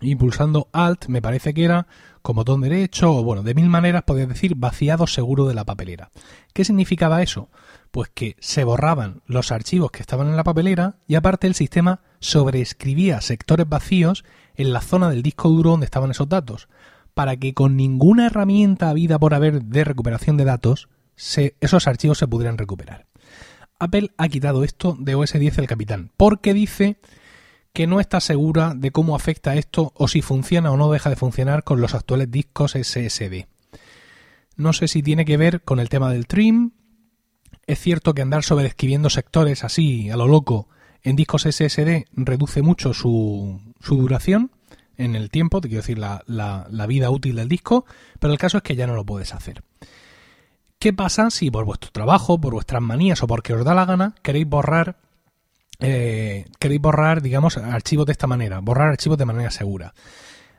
y 0.00 0.14
pulsando 0.16 0.68
Alt, 0.72 1.08
me 1.08 1.20
parece 1.20 1.52
que 1.52 1.64
era 1.64 1.86
con 2.22 2.36
botón 2.36 2.60
derecho, 2.60 3.12
o 3.12 3.24
bueno, 3.24 3.42
de 3.42 3.54
mil 3.54 3.68
maneras 3.68 4.04
podías 4.04 4.28
decir 4.28 4.54
vaciado 4.54 5.06
seguro 5.06 5.46
de 5.46 5.54
la 5.54 5.64
papelera. 5.64 6.10
¿Qué 6.52 6.64
significaba 6.64 7.22
eso? 7.22 7.50
Pues 7.90 8.10
que 8.12 8.36
se 8.40 8.64
borraban 8.64 9.22
los 9.26 9.52
archivos 9.52 9.90
que 9.90 10.00
estaban 10.00 10.28
en 10.28 10.36
la 10.36 10.44
papelera 10.44 10.96
y 11.06 11.14
aparte 11.14 11.46
el 11.46 11.54
sistema 11.54 12.00
sobreescribía 12.20 13.20
sectores 13.20 13.68
vacíos 13.68 14.24
en 14.54 14.72
la 14.72 14.80
zona 14.80 15.10
del 15.10 15.22
disco 15.22 15.48
duro 15.48 15.70
donde 15.70 15.86
estaban 15.86 16.10
esos 16.10 16.28
datos, 16.28 16.68
para 17.14 17.36
que 17.36 17.54
con 17.54 17.76
ninguna 17.76 18.26
herramienta 18.26 18.90
habida 18.90 19.18
por 19.18 19.34
haber 19.34 19.62
de 19.62 19.84
recuperación 19.84 20.36
de 20.36 20.44
datos, 20.44 20.88
esos 21.16 21.86
archivos 21.86 22.18
se 22.18 22.28
pudieran 22.28 22.58
recuperar. 22.58 23.06
Apple 23.78 24.10
ha 24.18 24.28
quitado 24.28 24.62
esto 24.62 24.96
de 24.98 25.14
OS 25.14 25.32
10 25.32 25.58
el 25.58 25.66
capitán, 25.66 26.12
porque 26.16 26.52
dice 26.52 27.00
que 27.72 27.86
no 27.86 28.00
está 28.00 28.20
segura 28.20 28.74
de 28.74 28.90
cómo 28.90 29.14
afecta 29.14 29.54
esto 29.56 29.92
o 29.94 30.08
si 30.08 30.22
funciona 30.22 30.70
o 30.72 30.76
no 30.76 30.90
deja 30.90 31.10
de 31.10 31.16
funcionar 31.16 31.64
con 31.64 31.80
los 31.80 31.94
actuales 31.94 32.30
discos 32.30 32.72
SSD. 32.72 33.46
No 34.56 34.72
sé 34.72 34.88
si 34.88 35.02
tiene 35.02 35.24
que 35.24 35.36
ver 35.36 35.62
con 35.62 35.80
el 35.80 35.88
tema 35.88 36.10
del 36.10 36.26
trim. 36.26 36.72
Es 37.66 37.78
cierto 37.78 38.14
que 38.14 38.22
andar 38.22 38.42
sobreescribiendo 38.42 39.10
sectores 39.10 39.64
así 39.64 40.10
a 40.10 40.16
lo 40.16 40.26
loco 40.26 40.68
en 41.02 41.16
discos 41.16 41.42
SSD 41.42 42.06
reduce 42.12 42.62
mucho 42.62 42.92
su, 42.92 43.60
duración 43.88 44.50
en 44.98 45.16
el 45.16 45.30
tiempo, 45.30 45.62
te 45.62 45.68
quiero 45.68 45.80
decir 45.80 45.98
la, 45.98 46.22
la 46.26 46.86
vida 46.86 47.10
útil 47.10 47.36
del 47.36 47.48
disco, 47.48 47.86
pero 48.18 48.32
el 48.32 48.38
caso 48.38 48.58
es 48.58 48.62
que 48.62 48.76
ya 48.76 48.86
no 48.86 48.94
lo 48.94 49.06
puedes 49.06 49.32
hacer. 49.32 49.62
¿Qué 50.80 50.94
pasa 50.94 51.30
si 51.30 51.50
por 51.50 51.66
vuestro 51.66 51.90
trabajo, 51.90 52.40
por 52.40 52.54
vuestras 52.54 52.82
manías 52.82 53.22
o 53.22 53.26
porque 53.26 53.52
os 53.52 53.64
da 53.66 53.74
la 53.74 53.84
gana 53.84 54.14
queréis 54.22 54.48
borrar 54.48 54.96
eh, 55.80 56.46
queréis 56.58 56.80
borrar, 56.80 57.22
digamos, 57.22 57.56
archivos 57.56 58.06
de 58.06 58.12
esta 58.12 58.26
manera, 58.26 58.60
borrar 58.60 58.88
archivos 58.88 59.18
de 59.18 59.24
manera 59.24 59.50
segura. 59.50 59.94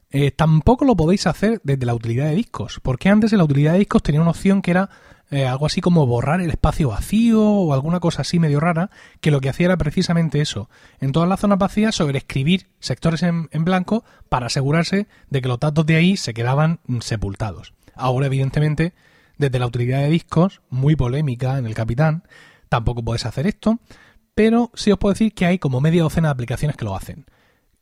Eh, 0.10 0.32
tampoco 0.32 0.84
lo 0.84 0.96
podéis 0.96 1.26
hacer 1.26 1.62
desde 1.64 1.86
la 1.86 1.94
utilidad 1.94 2.26
de 2.26 2.36
discos, 2.36 2.80
porque 2.82 3.10
antes 3.10 3.32
en 3.32 3.38
la 3.38 3.46
utilidad 3.46 3.74
de 3.74 3.80
discos 3.80 4.04
tenía 4.04 4.22
una 4.22 4.32
opción 4.32 4.62
que 4.62 4.72
era 4.72 4.90
eh, 5.30 5.46
algo 5.48 5.66
así 5.66 5.80
como 5.80 6.06
borrar 6.06 6.42
el 6.42 6.50
espacio 6.50 6.90
vacío 6.90 7.42
o 7.42 7.74
alguna 7.74 8.02
cosa 8.02 8.24
así 8.24 8.38
medio 8.38 8.60
rara, 8.60 8.90
que 9.22 9.32
lo 9.32 9.40
que 9.40 9.48
hacía 9.48 9.68
era 9.68 9.78
precisamente 9.78 10.42
eso, 10.42 10.70
en 11.00 11.14
todas 11.14 11.30
las 11.30 11.40
zonas 11.40 11.58
vacías 11.58 11.96
sobreescribir 11.96 12.68
sectores 12.80 13.24
en, 13.24 13.48
blanco 13.64 14.04
para 14.28 14.48
asegurarse 14.48 15.08
de 15.30 15.42
que 15.42 15.48
los 15.48 15.60
datos 15.60 15.86
de 15.86 15.96
ahí 15.96 16.18
se 16.18 16.34
quedaban 16.34 16.82
mm, 16.88 17.00
sepultados. 17.00 17.74
Ahora, 17.96 18.26
evidentemente, 18.26 18.94
desde 19.38 19.60
la 19.60 19.68
utilidad 19.68 20.02
de 20.02 20.10
discos, 20.10 20.62
muy 20.70 20.98
polémica 20.98 21.58
en 21.58 21.66
el 21.66 21.74
Capitán, 21.74 22.24
tampoco 22.68 23.02
puedes 23.02 23.26
hacer 23.26 23.48
esto, 23.48 23.80
pero 24.36 24.72
sí 24.74 24.92
os 24.92 24.98
puedo 24.98 25.14
decir 25.14 25.34
que 25.34 25.46
hay 25.46 25.60
como 25.60 25.82
media 25.82 26.04
docena 26.04 26.30
de 26.30 26.34
aplicaciones 26.34 26.78
que 26.78 26.86
lo 26.86 26.96
hacen. 26.96 27.26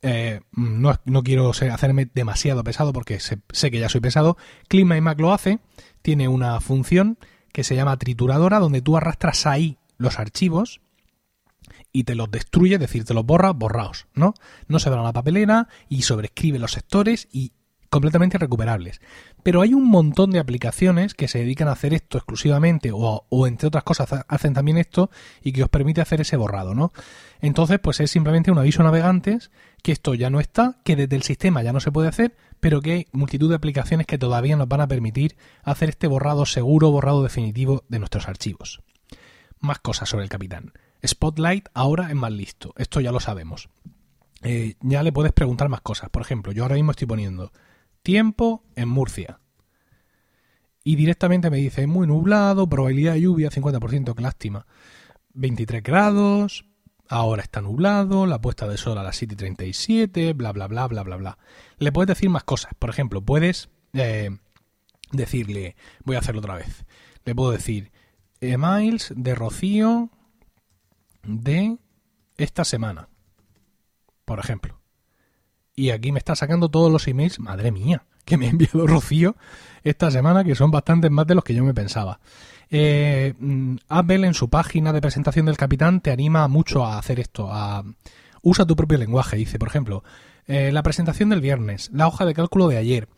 Eh, 0.02 0.40
no, 0.52 1.22
quiero 1.22 1.50
hacerme 1.50 2.08
demasiado 2.14 2.64
pesado 2.64 2.92
porque 2.92 3.20
sé, 3.20 3.40
que 3.70 3.78
ya 3.78 3.88
soy 3.88 4.00
pesado. 4.00 4.36
Mac 4.84 5.20
lo 5.20 5.32
hace, 5.32 5.58
tiene 6.02 6.28
una 6.28 6.60
función 6.60 7.18
que 7.52 7.64
se 7.64 7.76
llama 7.76 7.98
trituradora 7.98 8.58
donde 8.58 8.80
tú 8.80 8.96
arrastras 8.96 9.46
ahí 9.46 9.78
los 9.98 10.18
archivos 10.18 10.80
y 11.92 12.04
te 12.04 12.14
los 12.14 12.30
destruye, 12.30 12.74
es 12.74 12.80
decir, 12.80 13.04
te 13.04 13.14
los 13.14 13.26
borra, 13.26 13.52
borraos, 13.52 14.06
¿no? 14.14 14.34
No 14.68 14.78
se 14.78 14.90
van 14.90 15.00
a 15.00 15.04
la 15.04 15.12
papelera 15.12 15.68
y 15.88 16.02
sobrescribe 16.02 16.58
los 16.58 16.72
sectores 16.72 17.28
y 17.32 17.52
completamente 17.90 18.38
recuperables. 18.38 19.00
Pero 19.42 19.60
hay 19.60 19.74
un 19.74 19.88
montón 19.88 20.30
de 20.30 20.38
aplicaciones 20.38 21.14
que 21.14 21.28
se 21.28 21.40
dedican 21.40 21.68
a 21.68 21.72
hacer 21.72 21.92
esto 21.92 22.18
exclusivamente 22.18 22.90
o, 22.92 23.46
entre 23.46 23.68
otras 23.68 23.84
cosas 23.84 24.24
hacen 24.28 24.54
también 24.54 24.78
esto 24.78 25.10
y 25.42 25.52
que 25.52 25.64
os 25.64 25.68
permite 25.68 26.00
hacer 26.00 26.20
ese 26.20 26.36
borrado, 26.36 26.74
¿no? 26.74 26.92
Entonces, 27.40 27.80
pues 27.80 28.00
es 28.00 28.10
simplemente 28.10 28.50
un 28.50 28.58
aviso 28.58 28.82
a 28.82 28.84
navegantes 28.84 29.50
que 29.82 29.92
esto 29.92 30.14
ya 30.14 30.30
no 30.30 30.40
está, 30.40 30.78
que 30.84 30.94
desde 30.94 31.16
el 31.16 31.22
sistema 31.22 31.62
ya 31.62 31.72
no 31.72 31.80
se 31.80 31.90
puede 31.90 32.08
hacer, 32.08 32.36
pero 32.60 32.80
que 32.80 32.92
hay 32.92 33.06
multitud 33.12 33.48
de 33.48 33.56
aplicaciones 33.56 34.06
que 34.06 34.18
todavía 34.18 34.56
nos 34.56 34.68
van 34.68 34.82
a 34.82 34.88
permitir 34.88 35.36
hacer 35.62 35.88
este 35.88 36.06
borrado 36.06 36.46
seguro, 36.46 36.90
borrado 36.90 37.22
definitivo 37.22 37.84
de 37.88 37.98
nuestros 37.98 38.28
archivos. 38.28 38.82
Más 39.58 39.80
cosas 39.80 40.08
sobre 40.08 40.24
el 40.24 40.30
capitán. 40.30 40.72
Spotlight 41.04 41.68
ahora 41.74 42.08
es 42.10 42.14
más 42.14 42.30
listo, 42.30 42.72
esto 42.76 43.00
ya 43.00 43.10
lo 43.10 43.20
sabemos. 43.20 43.68
Eh, 44.42 44.74
ya 44.80 45.02
le 45.02 45.12
puedes 45.12 45.32
preguntar 45.32 45.68
más 45.68 45.80
cosas. 45.80 46.08
Por 46.10 46.22
ejemplo, 46.22 46.52
yo 46.52 46.62
ahora 46.62 46.76
mismo 46.76 46.92
estoy 46.92 47.06
poniendo 47.06 47.52
tiempo 48.02 48.64
en 48.76 48.88
Murcia. 48.88 49.40
Y 50.82 50.96
directamente 50.96 51.50
me 51.50 51.58
dice 51.58 51.86
muy 51.86 52.06
nublado, 52.06 52.68
probabilidad 52.68 53.14
de 53.14 53.22
lluvia 53.22 53.50
50%, 53.50 54.14
qué 54.14 54.22
lástima. 54.22 54.66
23 55.34 55.82
grados, 55.82 56.64
ahora 57.08 57.42
está 57.42 57.60
nublado, 57.60 58.26
la 58.26 58.40
puesta 58.40 58.66
de 58.66 58.78
sol 58.78 58.96
a 58.98 59.02
las 59.02 59.20
7.37, 59.20 60.34
bla, 60.34 60.52
bla, 60.52 60.66
bla, 60.68 60.86
bla, 60.86 61.02
bla, 61.02 61.16
bla. 61.16 61.38
Le 61.78 61.92
puedes 61.92 62.08
decir 62.08 62.30
más 62.30 62.44
cosas. 62.44 62.72
Por 62.78 62.88
ejemplo, 62.90 63.20
puedes 63.20 63.68
eh, 63.92 64.30
decirle, 65.12 65.76
voy 66.04 66.16
a 66.16 66.20
hacerlo 66.20 66.40
otra 66.40 66.54
vez. 66.54 66.86
Le 67.24 67.34
puedo 67.34 67.50
decir, 67.50 67.92
emails 68.40 69.12
de 69.14 69.34
Rocío 69.34 70.10
de 71.22 71.78
esta 72.38 72.64
semana, 72.64 73.08
por 74.24 74.38
ejemplo. 74.38 74.79
Y 75.80 75.92
aquí 75.92 76.12
me 76.12 76.18
está 76.18 76.36
sacando 76.36 76.68
todos 76.68 76.92
los 76.92 77.08
emails, 77.08 77.40
madre 77.40 77.72
mía, 77.72 78.02
que 78.26 78.36
me 78.36 78.46
ha 78.46 78.50
enviado 78.50 78.86
Rocío 78.86 79.36
esta 79.82 80.10
semana, 80.10 80.44
que 80.44 80.54
son 80.54 80.70
bastantes 80.70 81.10
más 81.10 81.26
de 81.26 81.34
los 81.34 81.42
que 81.42 81.54
yo 81.54 81.64
me 81.64 81.72
pensaba. 81.72 82.20
Eh, 82.68 83.32
mm, 83.38 83.76
Apple 83.88 84.26
en 84.26 84.34
su 84.34 84.50
página 84.50 84.92
de 84.92 85.00
presentación 85.00 85.46
del 85.46 85.56
capitán 85.56 86.02
te 86.02 86.10
anima 86.10 86.46
mucho 86.48 86.84
a 86.84 86.98
hacer 86.98 87.18
esto, 87.18 87.48
a 87.50 87.82
usa 88.42 88.66
tu 88.66 88.76
propio 88.76 88.98
lenguaje, 88.98 89.38
dice, 89.38 89.58
por 89.58 89.68
ejemplo, 89.68 90.04
eh, 90.46 90.70
la 90.70 90.82
presentación 90.82 91.30
del 91.30 91.40
viernes, 91.40 91.88
la 91.94 92.08
hoja 92.08 92.26
de 92.26 92.34
cálculo 92.34 92.68
de 92.68 92.76
ayer, 92.76 93.08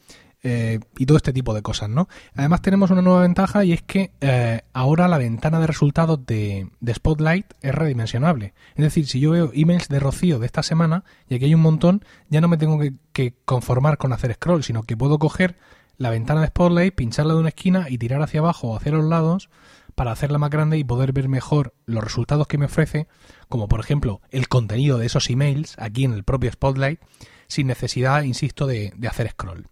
eh, 0.44 0.80
y 0.98 1.06
todo 1.06 1.16
este 1.16 1.32
tipo 1.32 1.54
de 1.54 1.62
cosas, 1.62 1.88
¿no? 1.88 2.08
Además 2.34 2.62
tenemos 2.62 2.90
una 2.90 3.00
nueva 3.00 3.20
ventaja 3.20 3.64
y 3.64 3.72
es 3.72 3.82
que 3.82 4.10
eh, 4.20 4.62
ahora 4.72 5.06
la 5.06 5.18
ventana 5.18 5.60
de 5.60 5.68
resultados 5.68 6.26
de, 6.26 6.68
Spotlight 6.92 7.46
es 7.60 7.72
redimensionable. 7.72 8.52
Es 8.74 8.82
decir, 8.82 9.06
si 9.06 9.20
yo 9.20 9.30
veo 9.30 9.52
emails 9.54 9.88
de 9.88 10.00
Rocío 10.00 10.40
de 10.40 10.46
esta 10.46 10.64
semana 10.64 11.04
y 11.28 11.36
aquí 11.36 11.44
hay 11.44 11.54
un 11.54 11.60
montón, 11.60 12.04
ya 12.28 12.40
no 12.40 12.48
me 12.48 12.56
tengo 12.56 12.80
que, 13.12 13.34
conformar 13.44 13.98
con 13.98 14.12
hacer 14.12 14.34
scroll, 14.34 14.64
sino 14.64 14.82
que 14.82 14.96
puedo 14.96 15.20
coger 15.20 15.56
la 15.96 16.10
ventana 16.10 16.40
de 16.40 16.48
Spotlight, 16.48 16.96
pincharla 16.96 17.34
de 17.34 17.40
una 17.40 17.50
esquina 17.50 17.86
y 17.88 17.98
tirar 17.98 18.20
hacia 18.20 18.40
abajo 18.40 18.70
o 18.70 18.76
hacia 18.76 18.90
los 18.90 19.04
lados 19.04 19.48
para 19.94 20.10
hacerla 20.10 20.38
más 20.38 20.50
grande 20.50 20.76
y 20.76 20.82
poder 20.82 21.12
ver 21.12 21.28
mejor 21.28 21.74
los 21.86 22.02
resultados 22.02 22.48
que 22.48 22.58
me 22.58 22.64
ofrece, 22.64 23.06
como 23.48 23.68
por 23.68 23.78
ejemplo 23.78 24.22
el 24.30 24.48
contenido 24.48 24.98
de 24.98 25.06
esos 25.06 25.30
emails 25.30 25.76
aquí 25.78 26.04
en 26.04 26.14
el 26.14 26.24
propio 26.24 26.50
Spotlight, 26.50 27.00
sin 27.46 27.68
necesidad, 27.68 28.22
insisto, 28.22 28.66
de 28.66 28.92
hacer 29.08 29.30
scroll. 29.30 29.68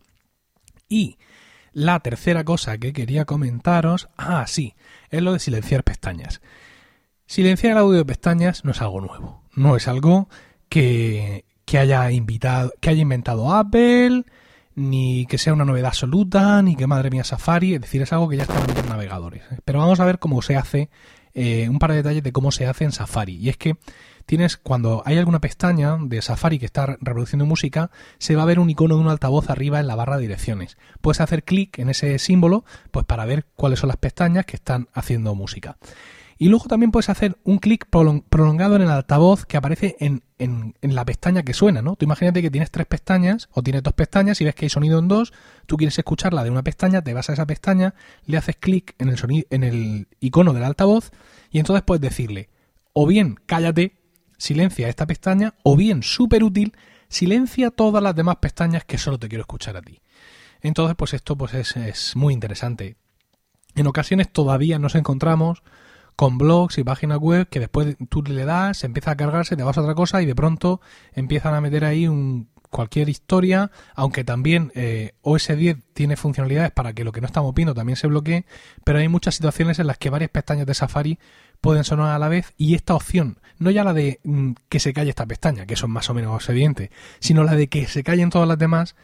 Y 0.91 1.19
la 1.73 2.01
tercera 2.01 2.45
cosa 2.45 2.77
que 2.77 2.93
quería 2.93 3.25
comentaros, 3.25 4.09
ah, 4.19 4.45
sí, 4.47 4.75
es 5.09 5.23
lo 5.23 5.33
de 5.33 5.39
silenciar 5.39 5.85
pestañas. 5.85 6.43
Silenciar 7.27 7.73
el 7.73 7.79
audio 7.79 7.99
de 7.99 8.05
pestañas 8.05 8.65
no 8.65 8.73
es 8.73 8.83
algo 8.83 9.01
nuevo, 9.01 9.45
no 9.55 9.77
es 9.77 9.87
algo 9.87 10.29
que, 10.69 11.45
que 11.65 11.79
haya 11.79 12.11
invitado, 12.11 12.73
que 12.81 12.91
haya 12.91 13.03
inventado 13.03 13.55
Apple, 13.55 14.25
ni 14.75 15.27
que 15.27 15.39
sea 15.39 15.53
una 15.53 15.65
novedad 15.65 15.89
absoluta, 15.89 16.61
ni 16.63 16.75
que 16.75 16.89
madre 16.89 17.11
mía 17.11 17.23
Safari, 17.23 17.75
es 17.75 17.81
decir, 17.81 18.03
es 18.03 18.13
algo 18.13 18.29
que 18.29 18.37
ya 18.37 18.43
está 18.43 18.59
en 18.59 18.75
los 18.75 18.89
navegadores. 18.89 19.45
Pero 19.65 19.79
vamos 19.79 20.01
a 20.01 20.05
ver 20.05 20.19
cómo 20.19 20.43
se 20.43 20.57
hace, 20.57 20.91
eh, 21.35 21.69
un 21.69 21.79
par 21.79 21.91
de 21.91 21.99
detalles 21.99 22.23
de 22.23 22.33
cómo 22.33 22.53
se 22.53 22.67
hace 22.67 22.85
en 22.85 22.93
Safari. 22.93 23.37
Y 23.37 23.49
es 23.49 23.57
que 23.57 23.77
tienes, 24.27 24.57
cuando 24.57 25.03
hay 25.07 25.19
alguna 25.19 25.41
pestaña 25.41 25.97
de 26.01 26.23
Safari 26.23 26.59
que 26.59 26.67
está 26.67 26.87
reproduciendo 26.87 27.47
música, 27.47 27.91
se 28.19 28.37
va 28.37 28.43
a 28.43 28.47
ver 28.47 28.59
un 28.59 28.71
icono 28.71 28.97
de 28.97 29.03
un 29.03 29.09
altavoz 29.09 29.51
arriba 29.51 29.81
en 29.81 29.87
la 29.87 29.97
barra 29.97 30.17
de 30.17 30.23
direcciones. 30.23 30.77
Puedes 31.01 31.21
hacer 31.21 31.45
clic 31.45 31.79
en 31.79 31.91
ese 31.91 32.19
símbolo, 32.19 32.65
pues 32.91 33.07
para 33.07 33.25
ver 33.25 33.47
cuáles 33.57 33.81
son 33.81 33.89
las 33.89 33.97
pestañas 33.97 34.47
que 34.47 34.57
están 34.57 34.89
haciendo 34.93 35.35
música. 35.35 35.77
Y 36.43 36.49
luego 36.49 36.69
también 36.69 36.91
puedes 36.91 37.11
hacer 37.11 37.37
un 37.45 37.59
clic 37.59 37.87
prolongado 37.91 38.77
en 38.77 38.81
el 38.81 38.89
altavoz 38.89 39.45
que 39.45 39.59
aparece 39.59 39.99
en, 40.01 40.23
en, 40.39 40.75
la 40.81 41.05
pestaña 41.05 41.43
que 41.43 41.53
suena, 41.53 41.83
¿no? 41.83 41.97
Tú 41.97 42.07
imagínate 42.07 42.41
que 42.41 42.51
tienes 42.51 42.71
tres 42.71 42.87
pestañas 42.87 43.51
o 43.53 43.63
tienes 43.63 43.83
dos 43.83 43.93
pestañas 43.93 44.41
y 44.41 44.47
ves 44.47 44.55
que 44.55 44.65
hay 44.65 44.71
sonido 44.71 44.99
en 45.01 45.07
dos, 45.07 45.35
tú 45.67 45.77
quieres 45.77 45.99
escucharla 45.99 46.43
de 46.43 46.49
una 46.49 46.63
pestaña, 46.63 47.03
te 47.03 47.13
vas 47.13 47.29
a 47.29 47.35
esa 47.35 47.47
pestaña, 47.47 47.95
le 48.25 48.39
haces 48.39 48.57
clic 48.57 48.95
en 48.97 49.11
el, 49.11 49.47
en 49.51 49.65
el 49.65 50.09
icono 50.19 50.55
del 50.55 50.65
altavoz 50.65 51.11
y 51.51 51.59
entonces 51.59 51.83
puedes 51.83 52.01
decirle 52.01 52.49
o 52.95 53.07
bien 53.07 53.37
cállate 53.45 54.01
silencia 54.39 54.89
esta 54.89 55.07
pestaña 55.07 55.57
o 55.63 55.77
bien, 55.77 56.03
súper 56.03 56.43
útil, 56.43 56.73
silencia 57.11 57.71
todas 57.71 58.03
las 58.03 58.17
demás 58.17 58.37
pestañas 58.37 58.87
que 58.87 58.97
solo 58.97 59.19
te 59.19 59.29
quiero 59.29 59.43
escuchar 59.43 59.77
a 59.77 59.83
ti. 59.83 60.01
Entonces, 60.63 60.97
pues 60.97 61.13
esto 61.13 61.37
pues 61.37 61.53
es, 61.53 61.77
es 61.77 62.17
muy 62.17 62.33
interesante. 62.33 62.97
En 63.75 63.87
ocasiones 63.87 64.33
todavía 64.33 64.79
nos 64.79 64.95
encontramos 64.95 65.63
con 66.21 66.37
blogs 66.37 66.77
y 66.77 66.85
páginas 66.85 67.17
web 67.17 67.49
que 67.49 67.61
después 67.61 67.97
tú 68.11 68.23
le 68.23 68.45
das, 68.45 68.85
empieza 68.85 69.13
a 69.13 69.17
cargarse, 69.17 69.57
te 69.57 69.63
vas 69.63 69.79
a 69.79 69.81
otra 69.81 69.95
cosa 69.95 70.21
y 70.21 70.27
de 70.27 70.35
pronto 70.35 70.83
empiezan 71.15 71.55
a 71.55 71.63
meter 71.63 71.83
ahí 71.83 72.07
un, 72.07 72.51
cualquier 72.69 73.09
historia, 73.09 73.71
aunque 73.95 74.23
también 74.23 74.71
eh, 74.75 75.13
OS 75.23 75.49
10 75.57 75.79
tiene 75.95 76.19
funcionalidades 76.19 76.73
para 76.73 76.93
que 76.93 77.05
lo 77.05 77.13
que 77.13 77.23
no 77.23 77.27
estamos 77.27 77.55
viendo 77.55 77.73
también 77.73 77.97
se 77.97 78.07
bloquee, 78.07 78.45
pero 78.85 78.99
hay 78.99 79.09
muchas 79.09 79.35
situaciones 79.35 79.79
en 79.79 79.87
las 79.87 79.97
que 79.97 80.11
varias 80.11 80.29
pestañas 80.29 80.67
de 80.67 80.75
Safari 80.75 81.19
pueden 81.63 81.85
sonar 81.85 82.15
a 82.15 82.19
la 82.19 82.29
vez 82.29 82.53
y 82.59 82.75
esta 82.75 82.95
opción, 82.95 83.39
no 83.59 83.71
ya 83.71 83.83
la 83.83 83.95
de 83.95 84.21
mm, 84.23 84.53
que 84.69 84.79
se 84.79 84.93
calle 84.93 85.09
esta 85.09 85.25
pestaña, 85.25 85.65
que 85.65 85.73
es 85.73 85.89
más 85.89 86.11
o 86.11 86.13
menos 86.13 86.47
evidente, 86.51 86.91
sino 87.21 87.45
la 87.45 87.55
de 87.55 87.69
que 87.69 87.87
se 87.87 88.05
callen 88.05 88.29
todas 88.29 88.47
las 88.47 88.59
demás, 88.59 88.95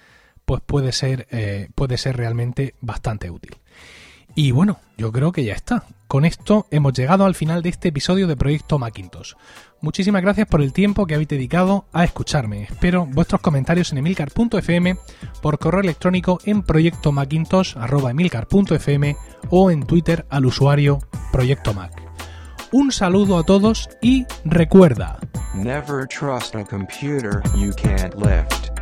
pues 0.44 0.61
puede 0.61 0.92
ser, 0.92 1.29
eh, 1.31 1.70
puede 1.74 1.96
ser 1.96 2.18
realmente 2.18 2.74
bastante 2.83 3.31
útil. 3.31 3.57
Y 4.35 4.50
bueno, 4.50 4.81
yo 4.98 5.12
creo 5.12 5.33
que 5.33 5.44
ya 5.44 5.55
está. 5.55 5.87
Con 6.09 6.25
esto 6.25 6.66
hemos 6.71 6.92
llegado 6.92 7.25
al 7.25 7.35
final 7.35 7.62
de 7.62 7.71
este 7.71 7.88
episodio 7.88 8.29
de 8.29 8.37
Proyecto 8.37 8.79
Macintosh. 8.79 9.33
Muchísimas 9.81 10.23
gracias 10.23 10.47
por 10.47 10.62
el 10.62 10.73
tiempo 10.73 11.05
que 11.05 11.14
habéis 11.14 11.29
dedicado 11.29 11.87
a 11.92 12.05
escucharme. 12.05 12.62
Espero 12.62 13.07
vuestros 13.07 13.40
comentarios 13.40 13.90
en 13.90 13.99
emilcar.fm, 13.99 14.97
por 15.42 15.59
correo 15.59 15.81
electrónico 15.81 16.38
en 16.45 16.62
proyectomacintosh.emilcar.fm 16.62 19.16
o 19.51 19.73
en 19.73 19.85
Twitter 19.85 20.27
al 20.31 20.47
usuario 20.47 21.01
Proyecto 21.33 21.75
Mac. 21.75 22.01
Un 22.71 22.92
saludo 22.92 23.37
a 23.38 23.42
todos 23.42 23.88
y 24.01 24.27
recuerda. 24.45 25.19
Never 25.55 26.07
trust 26.07 26.55
a 26.55 26.64
computer 26.64 27.42
you 27.57 27.73
can't 27.75 28.14
lift. 28.14 28.76